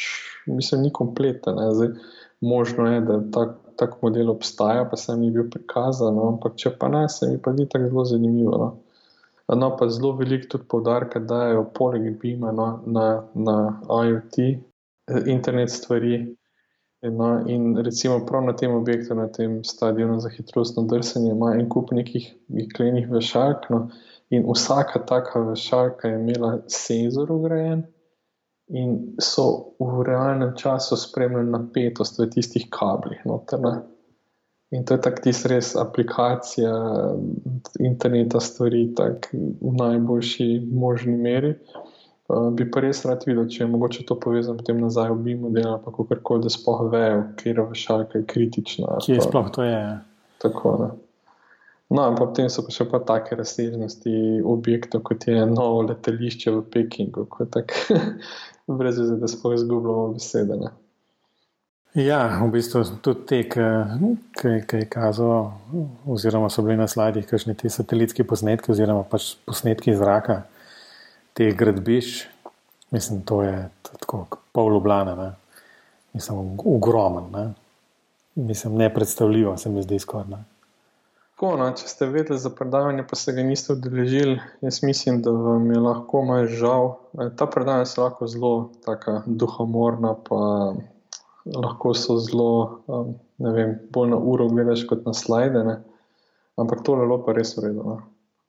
mislim, 0.47 0.87
ni 0.87 0.93
kompleten. 0.95 1.59
Zdaj, 1.75 1.97
možno 2.41 2.87
je, 2.93 3.01
da 3.01 3.21
tak, 3.35 3.57
tak 3.77 4.03
model 4.03 4.31
obstaja, 4.31 4.85
pa 4.91 4.97
se 4.97 5.17
mi 5.17 5.27
je 5.27 5.33
bil 5.33 5.51
prikazan, 5.51 6.15
no. 6.15 6.29
ampak 6.35 6.57
če 6.57 6.73
pa 6.81 6.89
ne, 6.89 7.05
se 7.09 7.29
mi 7.31 7.39
pa 7.43 7.53
ni 7.53 7.69
tako 7.69 7.91
zelo 7.91 8.05
zanimivo. 8.05 8.59
No. 8.63 8.71
No, 9.55 9.71
pa 9.79 9.89
zelo 9.89 10.13
veliko 10.19 10.49
tudi 10.57 10.67
poudarka 10.69 11.21
dajo, 11.23 11.65
poleg 11.75 12.09
BIM-a 12.21 12.53
no, 12.53 12.67
na, 12.87 13.07
na 13.35 13.57
IoT, 14.07 14.39
eh, 14.43 15.23
internet 15.31 15.71
stvari. 15.71 16.19
No, 17.07 17.29
in 17.47 17.77
recimo 17.87 18.25
prav 18.27 18.43
na 18.43 18.57
tem 18.57 18.73
objektu, 18.75 19.15
na 19.15 19.29
tem 19.31 19.61
stadionu 19.65 20.19
za 20.21 20.33
hitrostno 20.33 20.83
drsanje, 20.91 21.31
ima 21.31 21.53
en 21.55 21.69
kup 21.71 21.93
nekih 21.95 22.33
jeklenih 22.49 23.07
vešalk. 23.11 23.69
No, 23.71 23.87
in 24.31 24.49
vsaka 24.49 25.05
taka 25.07 25.45
vešalka 25.53 26.09
je 26.09 26.21
imela 26.21 26.57
senzor 26.67 27.31
ugrajen 27.33 27.85
in 28.69 29.15
so 29.23 29.77
v 29.79 30.03
realnem 30.07 30.57
času 30.57 30.97
spremljali 30.97 31.51
napetost 31.51 32.19
v 32.19 32.31
tistih 32.31 32.67
kablih. 32.71 33.21
Noter, 33.25 33.63
in 34.71 34.85
to 34.85 34.95
je 34.95 35.01
tako 35.01 35.23
tisti 35.23 35.49
res 35.55 35.75
aplikacija 35.79 36.73
interneta 37.79 38.41
stvari, 38.41 38.89
tako 38.97 39.45
v 39.61 39.75
najboljši 39.79 40.49
možni 40.73 41.17
meri. 41.17 41.55
Uh, 42.27 42.49
bi 42.51 42.67
pa 42.71 42.83
res 42.83 43.05
rad 43.07 43.23
videl, 43.23 43.45
če 43.47 43.61
je 43.63 43.71
mogoče 43.71 44.03
to 44.09 44.17
povezati 44.19 44.59
potem 44.59 44.81
nazaj 44.83 45.13
v 45.13 45.21
BIM 45.29 45.45
model, 45.47 45.77
pa 45.85 45.93
kako 45.95 46.19
koli, 46.27 46.43
da 46.43 46.51
spoh 46.51 46.89
vejo, 46.91 47.21
kje 47.39 47.53
je 47.55 47.67
šalka 47.79 48.23
kritična. 48.27 48.97
Kje 49.05 49.21
pa, 49.21 49.27
sploh 49.29 49.51
to 49.55 49.63
je? 49.63 49.77
Ja. 49.79 49.93
Tako, 50.43 50.73
ne. 50.81 50.89
No, 51.89 52.09
in 52.11 52.17
potem 52.19 52.49
so 52.51 52.65
pa 52.67 52.73
še 52.75 52.89
pa 52.91 52.99
take 53.07 53.37
razsežnosti 53.39 54.43
objektov, 54.43 55.05
kot 55.07 55.29
je 55.31 55.45
novo 55.47 55.85
letališče 55.87 56.51
v 56.57 56.65
Pekingu, 56.73 57.29
kot 57.31 57.53
tak, 57.55 57.77
brez 58.79 58.99
veze, 58.99 59.15
da 59.21 59.31
spoh 59.31 59.55
izgubljamo 59.55 60.09
besede. 60.17 60.59
Ne. 60.65 60.73
Ja, 61.97 62.25
v 62.43 62.51
bistvu 62.53 62.83
tudi 63.01 63.23
te, 63.31 63.39
ki 63.49 64.51
je 64.51 64.89
kazal, 64.93 65.53
oziroma 66.11 66.51
so 66.53 66.65
bili 66.67 66.77
na 66.77 66.89
slajdih, 66.91 67.25
kakšni 67.31 67.55
ti 67.57 67.71
satelitski 67.73 68.27
posnetki, 68.27 68.75
oziroma 68.75 69.07
pač 69.09 69.37
posnetki 69.47 69.95
iz 69.95 70.03
zraka 70.03 70.43
teh 71.39 71.55
gradbišč, 71.57 72.27
mislim, 72.91 73.23
to 73.29 73.41
je 73.47 73.55
tako 74.03 74.27
pol 74.53 74.75
Ljubljana, 74.75 75.31
mislim, 76.17 76.59
ogromen, 76.67 77.31
ne? 77.33 77.47
mislim, 78.35 78.77
nepredstavljivo 78.77 79.57
se 79.57 79.71
mi 79.71 79.83
zdi 79.87 79.99
skoraj. 80.03 80.43
Tako, 81.37 81.51
no, 81.61 81.67
če 81.77 81.85
ste 81.85 82.07
vedeli 82.09 82.39
za 82.41 82.49
predavanje, 82.49 83.03
pa 83.05 83.17
se 83.21 83.35
ga 83.37 83.43
niste 83.45 83.75
udeležili, 83.75 84.39
jaz 84.65 84.79
mislim, 84.81 85.19
da 85.23 85.35
vam 85.37 85.67
je 85.69 85.81
lahko 85.85 86.23
malo 86.25 86.47
žal. 86.49 86.95
Ta 87.37 87.45
predavanja 87.45 87.85
so 87.91 88.07
lahko 88.07 88.25
zelo 88.27 88.53
duhomorna, 89.27 90.15
pa 90.25 90.39
lahko 91.45 91.93
so 91.93 92.17
zelo, 92.25 92.81
um, 92.89 93.11
ne 93.45 93.53
vem, 93.53 93.75
bolj 93.93 94.15
na 94.15 94.17
uro 94.17 94.49
gledaš 94.49 94.87
kot 94.89 95.05
na 95.05 95.13
slide, 95.13 95.61
ne? 95.65 95.77
ampak 96.57 96.81
tole 96.89 97.05
je 97.05 97.19
pa 97.27 97.37
res 97.37 97.53
urejeno. 97.61 97.99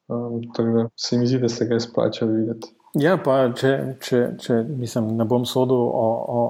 Um, 0.08 0.40
tako 0.56 0.78
da 0.78 0.86
se 0.96 1.18
mi 1.20 1.28
zdi, 1.28 1.42
da 1.44 1.50
se 1.50 1.68
ga 1.68 1.76
izplača 1.76 2.26
videti. 2.26 2.72
Ja, 2.96 3.18
pa 3.20 3.50
če, 3.52 3.74
če, 4.00 4.22
če 4.40 4.62
mislim, 4.64 5.12
ne 5.20 5.28
bom 5.28 5.44
sodel 5.46 5.76
o, 5.76 6.08
o, 6.40 6.46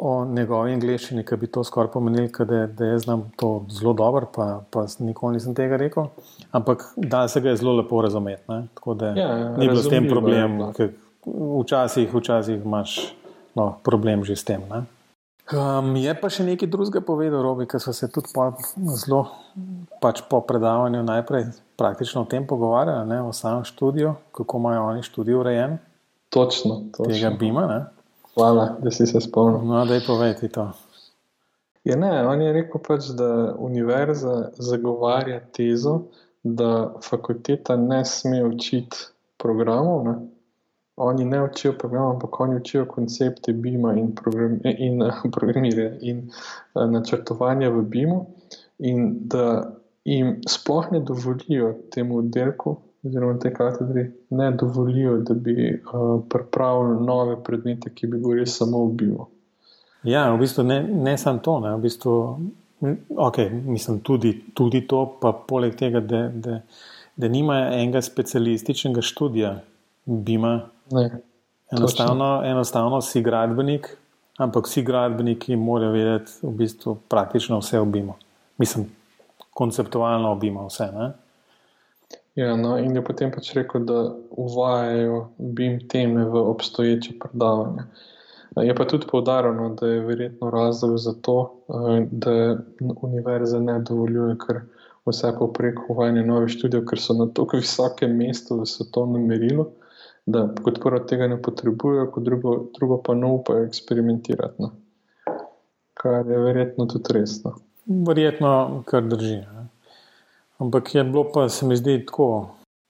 o 0.00 0.24
njegovi 0.24 0.72
angliščini, 0.72 1.24
ki 1.28 1.36
bi 1.36 1.48
to 1.52 1.60
skoraj 1.64 1.90
pomenil, 1.92 2.30
da, 2.48 2.62
da 2.66 2.86
jaz 2.94 3.04
znam 3.04 3.26
to 3.36 3.50
zelo 3.68 3.92
dobro, 3.92 4.28
pa, 4.32 4.46
pa 4.72 4.86
nikoli 5.04 5.36
nisem 5.36 5.54
tega 5.54 5.76
rekel. 5.80 6.08
Ampak 6.56 6.86
da 6.96 7.26
se 7.28 7.42
ga 7.44 7.52
je 7.52 7.58
zelo 7.60 7.74
lepo 7.76 8.00
razumeti. 8.02 8.42
Ne? 8.48 8.62
Tako 8.74 8.94
da 8.94 9.12
ja, 9.12 9.26
ja, 9.26 9.50
ni 9.58 9.68
bilo 9.68 9.82
s 9.82 9.92
tem 9.92 10.08
problem. 10.08 10.56
Včasih, 11.60 12.14
včasih 12.14 12.64
imaš 12.64 12.96
no, 13.54 13.74
problem 13.84 14.24
že 14.24 14.36
s 14.40 14.48
tem. 14.48 14.64
Ne? 14.72 14.86
Um, 15.50 15.92
je 15.98 16.14
pa 16.14 16.30
še 16.30 16.46
nekaj 16.46 16.70
drugega 16.70 17.04
povedal, 17.04 17.42
Robi, 17.42 17.66
ker 17.68 17.82
so 17.82 17.92
se 17.92 18.08
tudi 18.08 18.30
po, 18.32 18.52
zelo 18.94 19.24
pač 20.00 20.22
po 20.30 20.40
predavanju 20.46 21.02
najprej 21.02 21.50
praktično 21.76 22.22
o 22.22 22.28
tem 22.30 22.46
pogovarjali, 22.46 23.08
ne, 23.10 23.18
o 23.26 23.34
samem 23.36 23.66
študiju, 23.66 24.14
kako 24.32 24.62
imajo 24.62 24.84
oni 24.92 25.02
študij 25.02 25.34
urejen. 25.34 25.80
Točno, 26.30 26.86
točno. 26.94 27.10
Tega 27.10 27.34
Bima. 27.34 27.66
Ne. 27.66 27.80
Hvala, 28.34 28.76
da 28.82 28.90
si 28.90 29.06
se 29.06 29.20
spomnil. 29.20 29.64
No, 29.66 29.84
da 29.84 29.94
je 29.94 30.06
povedati 30.06 30.48
to. 30.48 30.70
Ja, 31.84 31.96
ne, 31.96 32.26
on 32.26 32.42
je 32.42 32.52
rekel, 32.52 32.80
pač, 32.86 33.08
da 33.16 33.54
univerza 33.58 34.50
zagovarja 34.58 35.40
tezo, 35.56 36.00
da 36.42 36.94
fakulteta 37.02 37.76
ne 37.76 38.04
sme 38.04 38.44
učiti 38.44 38.96
programov. 39.40 40.04
Ne? 40.04 40.14
Oni 40.96 41.24
ne 41.24 41.42
učijo 41.42 41.72
programov, 41.78 42.10
ampak 42.14 42.40
oni 42.40 42.56
učijo 42.56 42.84
koncepte 42.84 43.52
BIM-a 43.52 43.94
in, 43.96 44.14
program, 44.14 44.58
in 44.64 45.00
programiranja 45.34 45.96
in 46.00 46.26
načrtovanja 46.74 47.70
v 47.70 47.82
BIM-u, 47.82 48.20
in 48.78 49.08
da 49.28 49.46
jim 50.04 50.36
sploh 50.48 50.92
ne 50.92 51.00
dovolijo 51.00 51.74
temu 51.90 52.18
oddelku, 52.18 52.76
oziroma 53.04 53.38
te 53.38 53.52
katedri, 53.54 54.10
ne 54.30 54.50
dovolijo, 54.50 55.16
da 55.16 55.34
bi 55.34 55.54
uh, 55.74 56.20
pripravili 56.28 57.06
nove 57.06 57.36
predmete, 57.44 57.94
ki 57.94 58.06
bi 58.06 58.18
govorili 58.18 58.46
samo 58.46 58.82
o 58.82 58.86
BIM-u. 58.86 59.26
Ja, 60.02 60.30
v 60.32 60.38
bistvu 60.40 60.64
ne, 60.64 60.82
ne 60.82 61.18
samo 61.18 61.38
to. 61.38 61.58
Ne, 61.60 61.74
v 61.76 61.80
bistvu, 61.80 62.14
okay, 63.16 63.50
mislim 63.50 64.00
tudi, 64.00 64.34
tudi 64.54 64.86
to, 64.88 65.04
pa 65.20 65.32
poleg 65.32 65.76
tega, 65.76 66.00
da, 66.00 66.28
da, 66.28 66.60
da 67.16 67.28
nima 67.28 67.58
enega 67.72 68.02
specialističnega 68.02 69.02
študija 69.02 69.58
BIM-a. 70.04 70.60
Enostavno, 71.70 72.40
enostavno 72.44 73.00
si 73.00 73.22
gradbenik, 73.22 73.96
ampak 74.38 74.66
vsi 74.66 74.82
gradbeniki 74.82 75.56
morajo 75.56 75.92
vedeti 75.92 76.32
v 76.42 76.54
bistvu 76.62 76.96
praktično 77.08 77.60
vse 77.60 77.80
o 77.80 77.84
BIM-u. 77.84 78.16
Mislim, 78.58 78.88
konceptualno 79.54 80.32
o 80.32 80.38
BIM-u 80.40 80.66
vse. 80.66 80.88
Ne? 80.96 81.12
Ja, 82.40 82.54
no, 82.56 82.78
in 82.80 82.94
je 82.96 83.02
potem 83.04 83.28
pač 83.34 83.50
rekel, 83.52 83.82
da 83.84 84.14
uvajajo 84.30 85.16
BIM 85.56 85.74
teme 85.92 86.24
v 86.24 86.40
obstoječe 86.54 87.18
predavanja. 87.20 87.84
Je 88.56 88.74
pa 88.74 88.84
tudi 88.88 89.06
povdarjeno, 89.10 89.68
da 89.80 89.86
je 89.86 90.00
verjetno 90.06 90.50
razlog 90.50 90.96
za 90.98 91.12
to, 91.22 91.36
eh, 91.68 92.06
da 92.10 92.56
univerze 93.02 93.60
ne 93.60 93.76
dovoljujejo 93.88 94.38
kar 94.46 94.62
vse 95.06 95.34
poprek 95.38 95.78
uvajanja 95.90 96.24
novih 96.24 96.48
študijev, 96.56 96.86
ker 96.88 97.00
so 97.00 97.14
na 97.14 97.28
tako 97.34 97.60
visokem 97.60 98.16
mestu 98.16 98.60
v 98.60 98.66
svetovnem 98.66 99.26
merilu, 99.26 99.68
da 100.26 100.48
kot 100.64 100.80
prvo 100.80 101.04
tega 101.12 101.28
ne 101.28 101.42
potrebujejo, 101.42 102.10
kot 102.10 102.24
drugo, 102.24 102.56
drugo 102.78 103.02
pa 103.02 103.14
ne 103.14 103.34
upajo 103.36 103.68
eksperimentirati. 103.68 104.62
No. 104.62 104.72
Kar 105.94 106.26
je 106.26 106.38
verjetno 106.38 106.86
tudi 106.86 107.18
resno. 107.20 107.58
Verjetno, 107.86 108.82
kar 108.86 109.04
drži. 109.04 109.36
Ne. 109.36 109.59
Ampak 110.60 110.94
je 110.94 111.04
bilo 111.04 111.24
pa, 111.32 111.48
se 111.48 111.66
mi 111.66 111.76
zdi, 111.76 112.02
tako 112.06 112.26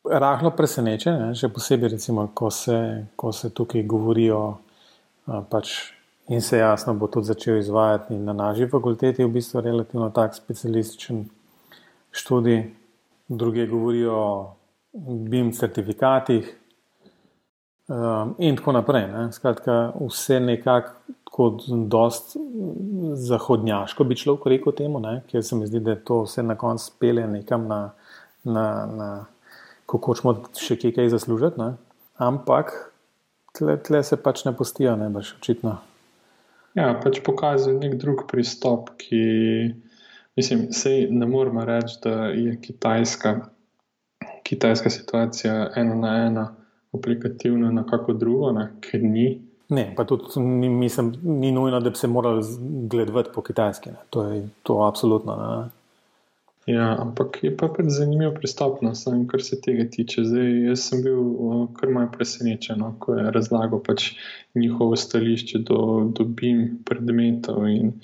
rahlo 0.04 0.50
presenečenje, 0.56 1.35
še 1.38 1.48
posebej, 1.54 1.92
recimo, 1.94 2.26
ko, 2.35 2.50
se, 2.50 2.76
ko 3.16 3.30
se 3.33 3.52
tukaj 3.54 3.85
govorijo 3.87 4.40
pač, 5.50 5.74
in 6.30 6.42
se 6.42 6.59
jasno 6.59 6.94
bo 6.98 7.06
tudi 7.06 7.30
začel 7.30 7.61
izvajati 7.61 8.18
na 8.18 8.35
naši 8.35 8.66
fakulteti, 8.70 9.24
v 9.24 9.35
bistvu 9.37 9.62
relativno 9.62 10.11
tak 10.11 10.35
specialističen 10.35 11.24
študij. 12.11 12.64
Druge 13.30 13.66
govorijo 13.70 14.14
o 14.18 14.56
BIM 15.30 15.52
certifikatih 15.54 16.48
um, 17.87 18.35
in 18.38 18.56
tako 18.59 18.72
naprej. 18.72 19.06
Ne. 19.12 19.28
Skratka, 19.33 19.92
vse 20.09 20.40
nekako 20.40 21.14
kot 21.40 21.64
dost 21.88 22.35
zahodnjaško 23.16 24.05
bi 24.05 24.16
človek 24.16 24.46
rekel 24.53 24.74
temu, 24.76 25.00
ne, 25.00 25.22
ker 25.31 25.44
se 25.44 25.57
mi 25.57 25.68
zdi, 25.68 25.81
da 25.81 25.96
to 25.96 26.22
vse 26.26 26.44
na 26.44 26.59
koncu 26.61 26.90
spele 26.90 27.24
nekam 27.26 27.64
na, 27.68 27.81
na, 28.44 28.64
na 28.87 29.09
kako 29.88 30.12
hočemo 30.12 30.35
še 30.61 30.76
kaj, 30.83 30.92
kaj 30.98 31.12
zaslužiti. 31.16 31.61
Ne. 31.61 31.70
Ampak 32.20 32.74
tle, 33.57 33.79
tle 33.81 34.03
se 34.05 34.20
pač 34.20 34.44
ne 34.44 34.53
postijo, 34.57 34.98
ne 35.00 35.09
baš 35.14 35.33
očitno. 35.38 35.79
Ja, 36.76 36.92
pač 37.00 37.22
pokazuje 37.26 37.79
nek 37.81 37.96
drug 37.98 38.26
pristop, 38.31 38.92
ki 39.00 39.22
mislim, 40.38 40.68
sej 40.76 41.09
ne 41.11 41.26
moramo 41.26 41.64
reči, 41.66 41.96
da 42.05 42.31
je 42.37 42.55
kitajska, 42.62 43.38
kitajska 44.46 44.92
situacija 44.92 45.70
ena 45.81 45.96
na 46.05 46.16
ena 46.26 46.48
aplikativna 46.94 47.72
na 47.72 47.87
kako 47.88 48.12
drugo, 48.12 48.53
ne, 48.53 48.74
ker 48.85 49.03
ni. 49.03 49.31
Ne, 49.70 49.92
pa 49.96 50.04
tudi 50.04 50.40
ni, 50.40 50.68
mislim, 50.68 51.12
ni 51.22 51.52
nujno, 51.52 51.80
da 51.80 51.90
bi 51.90 51.96
se 51.96 52.09
morali 52.11 52.42
gledati 52.90 53.30
po 53.35 53.42
kitajski. 53.42 53.90
Ne. 53.90 53.96
To 54.11 54.24
je 54.24 54.48
to 54.62 54.83
absolutno. 54.83 55.37
Ne. 55.37 55.68
Ja, 56.66 56.96
ampak 57.00 57.38
je 57.42 57.50
pa 57.56 57.70
pač 57.72 57.88
zanimiv 57.94 58.35
pristop 58.37 58.83
na 58.85 58.92
samem, 58.94 59.24
kar 59.30 59.42
se 59.42 59.56
tega 59.64 59.87
tiče. 59.90 60.24
Zdaj, 60.28 60.50
jaz 60.68 60.83
sem 60.90 61.00
bil 61.02 61.22
kar 61.78 61.90
malce 61.94 62.12
presenečen, 62.18 62.83
no, 62.83 62.92
ko 63.00 63.16
je 63.16 63.30
razlagal 63.33 63.80
pač 63.87 64.11
njihovo 64.59 64.98
stališče 64.98 65.62
do, 65.70 65.80
do 66.14 66.26
BIM 66.26 66.83
predmetov 66.87 67.64
in, 67.70 67.94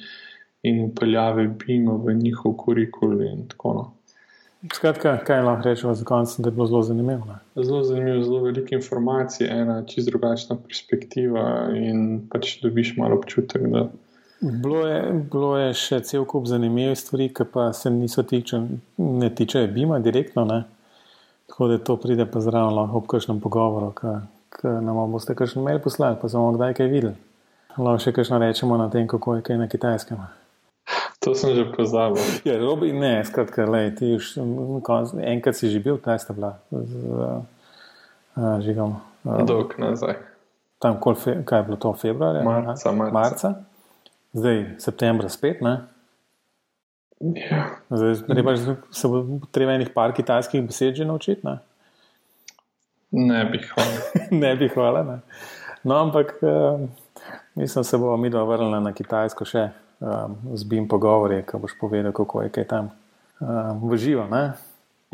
in 0.62 0.81
upeljave 0.87 1.46
BIM 1.61 1.90
v 2.07 2.16
njihov 2.22 2.57
kurikul 2.62 3.20
in 3.26 3.44
tako 3.52 3.74
naprej. 3.74 3.92
No. 3.92 3.96
Skratka, 4.74 5.18
kaj 5.26 5.42
lahko 5.42 5.68
rečemo 5.68 5.94
za 5.94 6.05
konec, 6.05 6.33
da 6.38 6.48
je 6.48 6.55
bilo 6.55 6.66
zelo 6.66 6.83
zanimivo? 6.83 7.26
Ne? 7.29 7.62
Zelo 7.62 7.83
zanimivo, 7.85 8.22
zelo 8.22 8.40
veliko 8.44 8.74
informacij, 8.74 9.46
ena 9.50 9.83
čist 9.87 10.09
drugačna 10.09 10.57
perspektiva 10.57 11.46
in 11.76 12.26
pač 12.33 12.59
dobiš 12.62 12.96
malo 12.96 13.18
občutek, 13.20 13.68
da 13.72 13.88
Bilo 14.40 14.87
je, 14.87 15.12
bilo 15.33 15.57
je 15.57 15.74
še 15.74 16.00
cel 16.05 16.24
kup 16.29 16.44
zanimivih 16.46 16.98
stvari, 16.98 17.31
ki 17.33 17.46
pa 17.52 17.70
se 17.72 17.90
niso 17.90 18.22
tiče, 18.22 18.61
ne 18.96 19.31
tičejo 19.35 19.70
Bima 19.72 19.98
direktno. 19.98 20.44
Ne? 20.44 20.64
Tako 21.46 21.68
da 21.68 21.79
to 21.79 21.96
pride 21.96 22.26
pa 22.29 22.40
zraven 22.44 22.74
lahko 22.76 23.00
ob 23.00 23.07
kakšnem 23.09 23.40
pogovoru, 23.40 23.94
ki 23.96 24.74
nam 24.85 25.00
boste 25.12 25.35
kakšen 25.35 25.64
mail 25.64 25.81
poslali, 25.81 26.18
pa 26.20 26.29
smo 26.29 26.50
kdaj 26.52 26.76
kaj 26.76 26.92
videli. 26.92 27.16
Lahko 27.79 28.02
še 28.05 28.12
kakšno 28.12 28.42
rečemo 28.42 28.76
na 28.76 28.90
tem, 28.92 29.09
kako 29.09 29.38
je 29.38 29.46
kaj 29.48 29.61
na 29.62 29.70
kitajskem. 29.72 30.20
To 31.27 31.35
sem 31.35 31.59
že 31.59 31.67
pozabil. 31.75 32.23
Ja, 32.47 32.55
robi, 32.62 32.95
ne, 32.95 33.19
skratka, 33.27 33.67
lej, 33.67 33.99
ti 33.99 34.15
už 34.15 34.39
enkrat 35.19 35.59
si 35.59 35.67
že 35.67 35.83
bil, 35.83 35.99
taj 35.99 36.23
sta 36.23 36.31
bila 36.31 36.62
z 36.71 36.95
uh, 37.03 37.43
žigom. 38.62 39.03
Uh, 39.27 39.43
Dolg 39.43 39.75
nazaj. 39.75 40.23
Tam, 40.79 41.03
fe, 41.19 41.43
kaj 41.43 41.59
je 41.59 41.67
bilo 41.67 41.79
to, 41.83 41.91
februarja? 41.99 42.47
Marca. 42.47 42.93
marca. 42.95 43.11
marca? 43.11 43.51
zdaj 44.37 44.65
septembra 44.79 45.29
spet. 45.29 45.61
Ne? 45.61 45.81
Ja. 47.21 47.71
Zdaj, 47.91 48.15
treba, 48.29 48.57
se 48.91 49.09
bo 49.09 49.23
treba 49.51 49.73
enih 49.73 49.91
par 49.95 50.12
kitajskih 50.12 50.67
besed 50.67 50.95
že 50.97 51.05
naučiti. 51.05 51.47
Ne, 51.47 51.59
ne 53.11 53.45
bi 53.45 53.62
hvala. 53.65 53.99
ne 54.43 54.57
bi 54.57 54.69
hvala. 54.69 55.03
Ne. 55.03 55.19
No, 55.85 55.97
ampak 55.97 56.37
um, 56.43 56.89
mislim, 57.55 57.85
se 57.85 57.99
bomo 57.99 58.17
mi 58.17 58.31
dva 58.31 58.45
vrnili 58.45 58.81
na 58.83 58.93
Kitajsko 58.93 59.45
še 59.45 59.69
um, 60.01 60.37
z 60.55 60.65
BIM 60.65 60.89
pogovori, 60.89 61.43
ko 61.47 61.59
boš 61.63 61.77
povedal, 61.81 62.13
kako 62.13 62.47
je 62.47 62.55
kaj 62.55 62.67
tam 62.71 62.91
um, 63.41 63.87
v 63.91 64.01
živo. 64.01 64.27
Ne. 64.31 64.57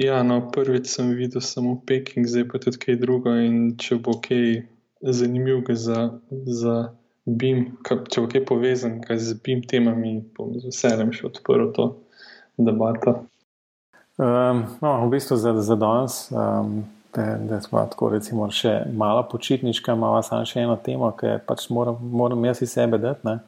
Ja, 0.01 0.23
no, 0.23 0.41
prvič 0.53 0.89
sem 0.89 1.13
videl 1.13 1.45
samo 1.45 1.77
Peking, 1.87 2.27
zdaj 2.27 2.49
pa 2.49 2.59
tudi 2.63 2.81
kaj 2.81 3.01
drugo. 3.03 3.35
In 3.37 3.77
če 3.77 4.01
bo 4.01 4.17
kaj 4.21 4.67
zanimivega 5.03 5.77
za. 5.77 6.11
za 6.47 6.93
BIM, 7.23 7.77
če 7.87 8.23
bo 8.23 8.29
kaj 8.31 8.43
povezan 8.49 8.99
kaj 9.03 9.21
z 9.23 9.37
BIM 9.45 9.63
temami, 9.69 10.17
bom 10.35 10.57
z 10.59 10.73
veseljem 10.73 11.13
še 11.15 11.29
odprl 11.31 11.71
to 11.77 11.93
debato. 12.59 13.23
Um, 14.19 14.67
no, 14.83 14.97
v 15.07 15.13
bistvu 15.15 15.39
za, 15.41 15.55
za 15.63 15.77
danes, 15.79 16.27
um, 16.35 16.83
da, 17.15 17.39
da 17.39 17.61
smo 17.63 17.85
tako 17.89 18.11
recimo 18.17 18.49
še 18.51 18.83
malo 18.91 19.23
počitniška, 19.31 19.95
malo 19.99 20.21
samo 20.27 20.47
še 20.49 20.67
eno 20.67 20.77
temo, 20.83 21.13
ki 21.17 21.39
pač 21.47 21.69
moram, 21.71 22.03
moram 22.03 22.43
jaz 22.51 22.65
iz 22.67 22.75
sebe 22.75 22.99
dati. 22.99 23.23
Ne? 23.29 23.39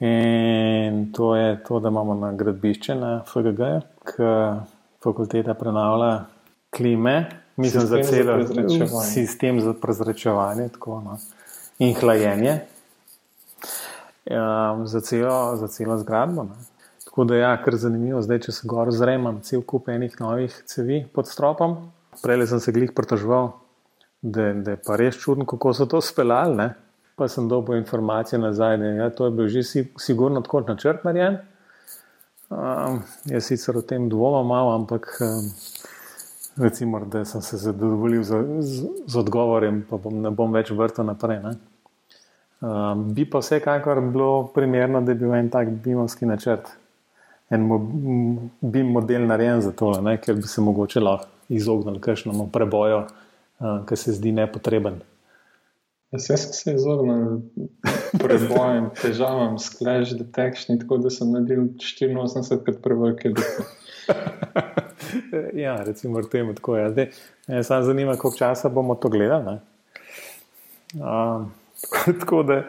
In 0.00 1.12
to 1.12 1.36
je 1.36 1.64
to, 1.64 1.80
da 1.80 1.88
imamo 1.88 2.14
na 2.14 2.32
gradbišče 2.32 2.94
na 2.94 3.22
FGG, 3.26 3.60
ki 4.06 4.28
fakulteta 5.02 5.54
prenavlja 5.54 6.24
klime, 6.70 7.30
mislim, 7.56 7.82
sistem 7.82 8.04
za 8.04 8.10
celo 8.10 9.02
sistem 9.02 9.60
za 9.60 9.74
prezračevanje 9.74 10.68
tako, 10.68 11.00
no. 11.00 11.18
in 11.78 11.94
hlajenje 11.94 12.60
um, 14.30 14.86
za, 14.86 15.00
celo, 15.00 15.56
za 15.56 15.68
celo 15.68 15.98
zgradbo. 15.98 16.42
Ne. 16.42 16.50
Tako 17.04 17.24
da 17.24 17.34
je 17.34 17.40
ja, 17.40 17.62
kar 17.62 17.76
zanimivo, 17.76 18.22
zdaj 18.22 18.38
če 18.38 18.52
se 18.52 18.68
gor 18.68 18.90
zremam, 18.92 19.40
cel 19.42 19.62
kup 19.62 19.88
enih 19.88 20.20
novih 20.20 20.62
cevi 20.66 21.06
pod 21.14 21.28
stropom. 21.28 21.76
Prej 22.22 22.46
sem 22.46 22.60
se 22.60 22.72
glih 22.72 22.92
pritoževal, 22.94 23.52
da, 24.22 24.52
da 24.52 24.76
je 24.76 24.82
pa 24.86 24.96
res 24.96 25.18
čudno, 25.18 25.46
kako 25.46 25.74
so 25.74 25.86
to 25.86 26.00
speljali. 26.00 26.70
Pa 27.18 27.28
sem 27.28 27.48
dobil 27.48 27.76
informacije 27.76 28.38
nazaj, 28.38 28.76
da 28.78 28.84
ja, 28.84 29.10
to 29.10 29.26
je 29.26 29.30
bil 29.30 29.48
že 29.48 29.62
si, 29.62 29.86
sigurno 29.98 30.40
tako 30.40 30.60
načrt 30.68 31.04
narejen. 31.04 31.38
Um, 32.48 33.02
jaz 33.28 33.44
sicer 33.44 33.76
o 33.76 33.82
tem 33.82 34.08
dvomim 34.08 34.46
malo, 34.46 34.74
ampak 34.74 35.18
um, 35.20 35.50
recimo, 36.56 37.00
da 37.04 37.24
sem 37.24 37.42
se 37.42 37.56
zadovoljil 37.56 38.22
z, 38.22 38.44
z, 38.60 38.86
z 39.06 39.16
odgovorjem, 39.16 39.82
pa 39.90 39.96
bom, 39.96 40.22
ne 40.22 40.30
bom 40.30 40.52
več 40.52 40.70
vrtel 40.70 41.04
naprej. 41.10 41.42
Ne. 41.44 41.56
Um, 42.60 43.02
bi 43.14 43.26
pa 43.30 43.42
vsekakor 43.42 44.00
bilo 44.00 44.46
primerno, 44.54 45.00
da 45.00 45.12
bi 45.12 45.26
bil 45.26 45.34
en 45.34 45.50
tak 45.50 45.68
bimovski 45.84 46.26
načrt, 46.26 46.70
en 47.50 47.66
mo 47.66 47.78
bi 48.60 48.82
model 48.82 49.26
narejen 49.26 49.60
za 49.60 49.74
to, 49.76 49.92
ne? 50.00 50.16
ker 50.22 50.38
bi 50.38 50.48
se 50.48 50.64
mogoče 50.64 51.04
lahko 51.04 51.28
izognili 51.48 52.00
kakšnemu 52.00 52.48
preboju, 52.52 53.04
uh, 53.04 53.84
ki 53.88 53.96
se 53.96 54.12
zdi 54.16 54.32
nepotreben. 54.32 55.00
Jaz 56.12 56.24
sem 56.26 56.36
se 56.36 56.72
izognil 56.74 57.40
prebojem, 58.16 58.90
težavam, 59.02 59.58
sklash 59.60 60.14
detection, 60.16 60.78
tako 60.80 60.96
da 61.04 61.10
sem 61.12 61.32
naredil 61.32 61.66
84 61.76 62.62
krat 62.64 62.78
prevelike 62.82 63.28
luknje. 63.28 63.66
ja, 65.64 65.76
recimo 65.84 66.22
temu 66.22 66.54
tako 66.54 66.76
je. 66.76 66.90
Zdaj, 66.90 67.10
me 67.48 67.62
samo 67.64 67.82
zanima, 67.82 68.16
koliko 68.16 68.38
časa 68.38 68.68
bomo 68.68 68.94
to 68.94 69.08
gledali. 69.08 69.58
Um, 70.94 71.52
tako, 71.80 72.12
tako 72.20 72.42
da, 72.42 72.62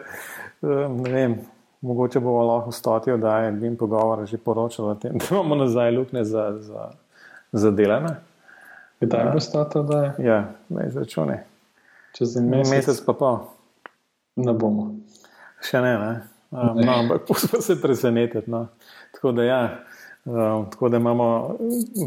ne 0.88 1.12
vem, 1.12 1.38
mogoče 1.80 2.20
bomo 2.20 2.42
lahko 2.44 2.72
stoti 2.72 3.12
oddaj 3.12 3.48
in 3.48 3.60
bim 3.60 3.76
pogovor 3.76 4.26
že 4.26 4.38
poročali 4.38 4.88
o 4.88 4.94
tem, 4.94 5.16
da 5.18 5.24
imamo 5.30 5.54
nazaj 5.54 5.96
luknje 5.96 6.24
za, 6.24 6.58
za, 6.60 6.90
za 7.52 7.70
delane. 7.70 8.16
Kdaj 9.00 9.32
bo 9.32 9.40
stati 9.40 9.78
oddaj? 9.78 10.10
Ja, 10.18 10.52
ne 10.68 10.86
izračunaj. 10.86 11.49
Čez 12.16 12.36
en 12.36 12.48
mesec, 12.50 12.72
Mesec 12.74 13.04
pa 13.06 13.14
pol. 13.14 13.38
ne 14.36 14.52
bomo. 14.52 14.90
Še 15.62 15.80
ne, 15.84 15.94
ne. 15.98 16.12
Um, 16.50 16.76
Ne. 16.76 16.84
no, 16.86 16.92
ampak 17.04 17.24
pustimo 17.28 17.60
se 17.62 17.76
presenetiti. 17.80 18.50
No. 18.50 18.66
Tako 19.14 19.32
da, 19.32 19.44
ja, 19.44 19.60
um, 20.24 20.66
tako 20.70 20.88
da 20.88 20.96
imamo 20.96 21.56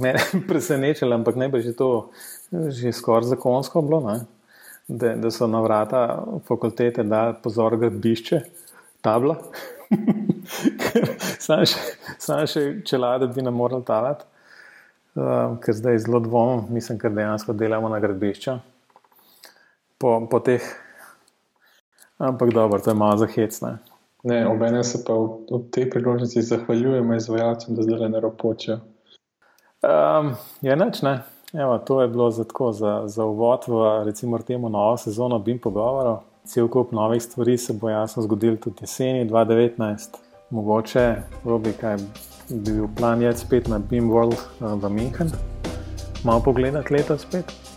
me 0.02 0.13
presenečenje, 0.50 1.13
ampak 1.16 1.36
ne 1.36 1.50
bi 1.50 1.62
že 1.62 1.74
to 1.76 2.10
že 2.52 2.92
skoraj 2.92 3.30
zakonsko 3.32 3.82
bilo, 3.82 4.02
ne? 4.08 4.26
da, 4.88 5.16
da 5.16 5.32
so 5.32 5.48
na 5.48 5.62
vrata 5.63 6.26
fakultete 6.48 7.04
dali 7.04 7.34
pozor 7.44 7.78
gradbišče, 7.78 8.42
tabla. 9.02 9.38
Sam 11.44 11.63
še, 11.68 11.80
sam 12.20 12.44
še 12.48 12.62
čelade 12.88 13.28
bi 13.32 13.42
nam 13.42 13.56
morali 13.56 13.84
talati, 13.88 14.26
um, 15.16 15.56
ker 15.63 15.76
zdaj 15.76 16.02
zelo 16.04 16.20
dvomim, 16.20 16.66
mislim, 16.74 17.00
ker 17.00 17.12
dejansko 17.16 17.54
delamo 17.56 17.89
na 17.92 18.00
gradbišču. 18.04 18.58
Po, 20.04 20.28
po 20.28 20.39
teh, 20.44 20.60
ampak 22.20 22.52
dobro, 22.52 22.80
to 22.84 22.92
je 22.92 22.96
malo 22.96 23.18
zahecno. 23.18 23.78
Ne, 24.24 24.48
obenem 24.48 24.84
se 24.84 25.00
pa 25.08 25.16
v, 25.16 25.48
v 25.48 25.63
tej 25.72 25.88
priložnosti 25.89 26.42
zahvaljujemo 26.42 27.16
izvajalcem, 27.16 27.76
da 27.76 27.88
zdaj 27.88 28.10
ne 28.12 28.20
ropočijo. 28.20 28.82
Um, 29.80 30.36
je 30.60 30.76
nič, 30.76 31.02
ne. 31.08 31.24
Evo, 31.54 31.78
to 31.80 32.02
je 32.02 32.08
bilo 32.08 32.28
za, 32.32 32.44
tako, 32.44 32.72
za, 32.76 33.08
za 33.08 33.24
uvod 33.24 33.63
v 33.68 34.04
recimo 34.04 34.38
temu 34.44 34.70
novo 34.70 34.98
sezono 34.98 35.39
BIM 35.39 35.63
pogovorov. 35.63 36.28
Cel 36.44 36.68
kup 36.68 36.92
novih 36.92 37.24
stvari 37.24 37.58
se 37.58 37.74
bo 37.74 37.89
jasno 37.89 38.24
zgodil 38.24 38.58
tudi 38.60 38.84
jeseni 38.84 39.30
2019. 39.30 40.20
Mogoče, 40.50 41.16
robi, 41.46 41.72
kaj 41.80 41.96
bi 41.98 42.60
bil 42.60 42.88
plan 42.96 43.22
je 43.22 43.32
spet 43.38 43.72
na 43.72 43.80
BIM 43.80 44.12
World 44.12 44.36
uh, 44.36 44.76
v 44.76 44.92
München. 44.92 45.32
Malo 46.24 46.44
pogledati 46.44 46.94
letos 46.94 47.24
spet. 47.24 47.73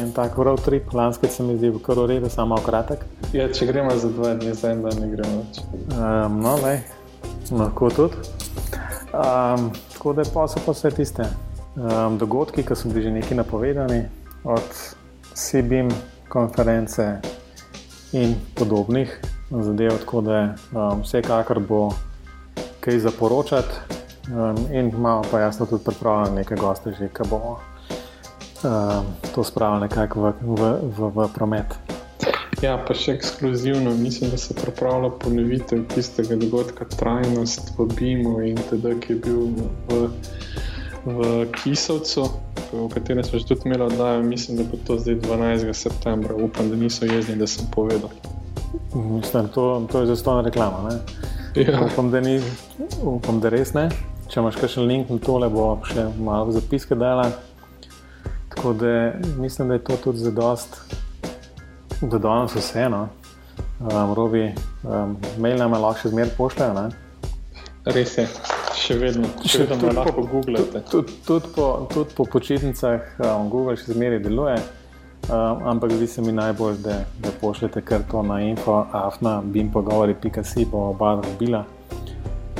En 0.00 0.12
tak 0.12 0.38
road 0.38 0.60
trip, 0.64 0.92
lansko 0.92 1.26
se 1.26 1.42
mi 1.42 1.56
zdi 1.56 1.70
v 1.70 1.80
kar 1.82 1.98
v 1.98 2.06
redu, 2.06 2.28
samo 2.32 2.56
kratek. 2.56 3.04
Ja, 3.32 3.48
če 3.52 3.66
gremo 3.68 3.92
za 3.96 4.08
dva 4.08 4.32
dni, 4.34 4.54
za 4.56 4.72
en 4.72 4.82
dan 4.82 4.96
ne 5.00 5.08
gremo 5.12 5.42
več. 5.42 5.60
Um, 5.92 6.38
no, 6.40 6.56
lej, 6.62 6.80
lahko 7.52 7.90
tudi. 7.92 8.16
Um, 9.12 9.68
tako 9.92 10.14
da 10.16 10.24
pa 10.24 10.46
so 10.48 10.62
pa 10.64 10.72
vse 10.72 10.90
tiste 10.96 11.26
um, 11.76 12.16
dogodki, 12.18 12.64
ki 12.64 12.76
so 12.76 12.88
bili 12.88 13.04
že 13.04 13.12
neki 13.12 13.36
napovedani, 13.36 14.00
od 14.44 14.72
CBIM 15.36 15.92
konference 16.32 17.20
in 18.16 18.34
podobnih 18.56 19.12
zadev, 19.50 19.98
tako 20.06 20.24
da 20.24 20.38
um, 20.72 21.02
vsekakor 21.04 21.60
bo 21.60 21.82
kaj 22.80 22.98
za 22.98 23.12
poročati. 23.18 24.00
Um, 24.32 24.56
in 24.72 24.88
imamo 24.88 25.22
pa 25.30 25.40
jasno 25.40 25.66
tudi 25.66 25.84
pripravljene 25.84 26.40
nekaj 26.40 26.56
goste, 26.56 26.94
že 26.98 27.10
ki 27.12 27.28
bomo 27.28 27.58
um, 28.64 29.06
to 29.34 29.44
spravili 29.44 29.80
nekako 29.80 30.20
v, 30.20 30.32
v, 30.42 30.72
v, 30.98 31.10
v 31.14 31.28
promet. 31.34 31.76
Ja, 32.62 32.76
pa 32.78 32.94
še 32.94 33.16
ekskluzivno, 33.16 33.90
mislim, 33.98 34.30
da 34.30 34.38
se 34.38 34.54
pripravlja 34.54 35.10
ponovitev 35.18 35.82
tistega 35.94 36.36
dogodka 36.38 36.86
Trajnost 36.94 37.72
v 37.78 37.88
BIM-u 37.96 38.36
in 38.46 38.60
tudi, 38.68 38.92
ki 39.02 39.16
je 39.16 39.18
bil 39.24 39.40
v, 39.90 40.04
v 41.04 41.30
Kisovcu, 41.56 42.28
o 42.78 42.86
katerem 42.92 43.24
smo 43.26 43.42
že 43.42 43.50
tudi 43.50 43.66
imeli 43.66 43.82
oddajo. 43.88 44.22
Mislim, 44.22 44.62
da 44.62 44.68
bo 44.70 44.78
to 44.86 44.98
zdaj 44.98 45.18
12. 45.26 45.72
septembra. 45.74 46.38
Upam, 46.38 46.70
da 46.70 46.78
niso 46.78 47.04
jezni, 47.04 47.34
da 47.36 47.50
sem 47.50 47.66
povedal. 47.74 48.14
Mislim, 48.94 49.48
to, 49.48 49.86
to 49.92 50.00
je 50.00 50.12
zastonj 50.14 50.44
reklama. 50.46 50.88
Ne? 50.90 50.96
Ja, 51.64 51.82
Upam, 51.84 52.10
da 52.10 52.20
ni, 52.20 52.38
upam, 53.02 53.40
da 53.40 53.50
res 53.50 53.74
ne. 53.74 53.88
Če 54.30 54.40
imaš 54.40 54.56
kakšen 54.56 54.86
link 54.86 55.10
na 55.10 55.18
tole, 55.18 55.50
bo 55.52 55.74
še 55.84 56.06
malo 56.22 56.54
zapiske 56.54 56.94
dala. 56.94 57.26
Tako 58.62 58.74
da 58.74 59.12
mislim, 59.38 59.68
da 59.68 59.74
je 59.74 59.84
to 59.84 59.96
tudi 59.96 60.18
za 60.18 60.30
dost, 60.30 60.80
da 62.00 62.18
danes 62.18 62.54
vseeno. 62.54 63.08
Um, 63.80 64.14
Robi, 64.14 64.54
um, 64.82 65.16
mail 65.38 65.58
nam 65.58 65.72
lahko 65.72 65.98
še 65.98 66.08
zmeraj 66.08 66.30
pošljajo. 66.36 66.74
ne. 66.74 66.84
res 67.84 68.14
je. 68.18 68.28
Še 68.78 68.94
vedno, 69.00 69.26
še 69.42 69.48
Še 69.48 69.58
vedno 69.64 69.80
tudi 69.80 69.96
lahko 69.96 70.12
po- 70.12 70.26
googlate. 70.30 70.84
Tudi 70.90 71.16
tud 71.26 71.50
po, 71.56 71.88
tud 71.90 72.14
po 72.14 72.24
počitnicah 72.24 73.02
um, 73.18 73.50
Google 73.50 73.74
še 73.76 73.96
zmeraj 73.96 74.22
deluje, 74.22 74.54
um, 75.26 75.66
ampak 75.74 75.98
zdi 75.98 76.06
se 76.06 76.22
mi 76.22 76.30
najbolj, 76.32 76.78
da, 76.86 77.00
da 77.18 77.34
pošljete 77.42 77.82
kar 77.82 78.06
to 78.10 78.22
na 78.22 78.38
info, 78.46 78.84
afna, 78.92 79.40
bimpogovori.si 79.42 80.70
bo 80.70 80.86
oba 80.94 81.16
dobila. 81.18 81.64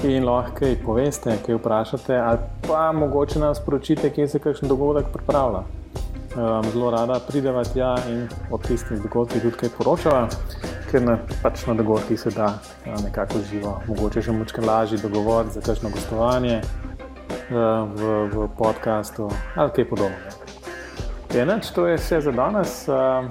In 0.03 0.25
lahko 0.27 0.57
kaj 0.59 0.73
poveste, 0.83 1.31
kaj 1.47 1.55
vprašate, 1.61 2.17
ali 2.19 2.39
pa 2.67 2.93
mogoče 2.93 3.39
nam 3.39 3.55
sporočite, 3.55 4.11
kje 4.11 4.29
se 4.29 4.39
kakšen 4.39 4.69
dogodek 4.69 5.13
pripravlja. 5.13 5.61
Um, 6.33 6.65
zelo 6.73 6.91
rada 6.91 7.21
prideva 7.29 7.63
tja 7.65 7.95
in 8.11 8.25
o 8.51 8.59
tistih 8.59 8.99
dogodkih 9.03 9.43
tudi 9.43 9.61
kaj 9.61 9.71
poročava, 9.77 10.25
ker 10.91 11.05
na, 11.07 11.19
pač 11.43 11.67
na 11.69 11.77
dogodkih 11.79 12.19
se 12.21 12.33
da 12.35 12.49
uh, 12.57 12.97
nekako 13.05 13.45
živo, 13.51 13.77
mogoče 13.87 14.25
še 14.27 14.35
močkaj 14.35 14.67
lažje 14.67 14.99
dogovoriti 15.05 15.55
za 15.55 15.63
kakšno 15.69 15.93
gostovanje 15.95 16.59
uh, 16.59 17.87
v, 17.95 18.11
v 18.35 18.49
podkastu 18.59 19.31
ali 19.55 19.77
kaj 19.77 19.89
podobnega. 19.93 20.35
Je 21.37 21.47
nič, 21.47 21.71
to 21.71 21.87
je 21.87 22.01
vse 22.01 22.21
za 22.27 22.35
danes. 22.35 22.75
Uh, 22.89 23.31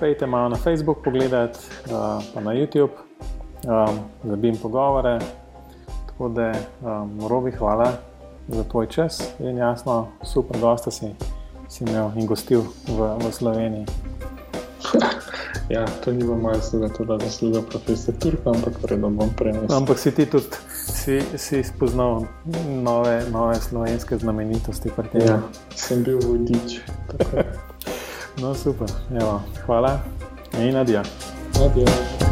Pejte 0.00 0.26
malo 0.26 0.48
na 0.48 0.56
Facebook 0.56 1.04
pogledati, 1.04 1.60
uh, 1.92 2.24
pa 2.32 2.40
na 2.40 2.56
YouTube, 2.56 2.96
um, 3.68 4.02
da 4.24 4.36
bi 4.36 4.48
jim 4.48 4.58
pogovore. 4.62 5.18
Tako 6.22 6.34
da, 6.34 6.52
um, 7.02 7.28
Robi, 7.28 7.50
hvala 7.50 7.92
za 8.48 8.64
tvoj 8.64 8.86
čas 8.86 9.22
in 9.38 9.56
jasno, 9.56 10.08
super 10.24 10.60
gosta 10.60 10.90
si, 10.90 11.06
si 11.68 11.84
imel 11.84 12.10
in 12.16 12.26
gostil 12.26 12.60
v, 12.86 13.16
v 13.18 13.32
Sloveniji. 13.32 13.86
Ja, 15.68 15.86
to 16.04 16.12
ni 16.12 16.18
bilo 16.18 16.36
moja 16.36 16.54
zasluga, 16.54 16.88
to 16.88 17.02
je 17.02 17.06
bila 17.06 17.18
zasluga 17.18 17.62
profesora 17.62 18.18
Turka, 18.18 18.50
ampak 18.50 18.72
vredno 18.82 19.10
bom 19.10 19.30
prenesel. 19.36 19.76
Ampak 19.76 19.98
si 19.98 20.14
ti 20.14 20.26
tudi 20.26 20.46
si, 20.70 21.22
si 21.36 21.64
spoznal 21.64 22.26
nove, 22.68 23.24
nove 23.30 23.54
slovenske 23.54 24.18
znamenitosti. 24.18 24.90
Ja, 25.26 25.42
sem 25.74 26.02
bil 26.02 26.22
vodič. 26.22 26.78
No, 28.40 28.54
super, 28.54 28.88
Evo, 29.20 29.42
hvala 29.66 30.00
in 30.58 30.76
adijo. 30.76 31.02
Adijo. 31.60 32.31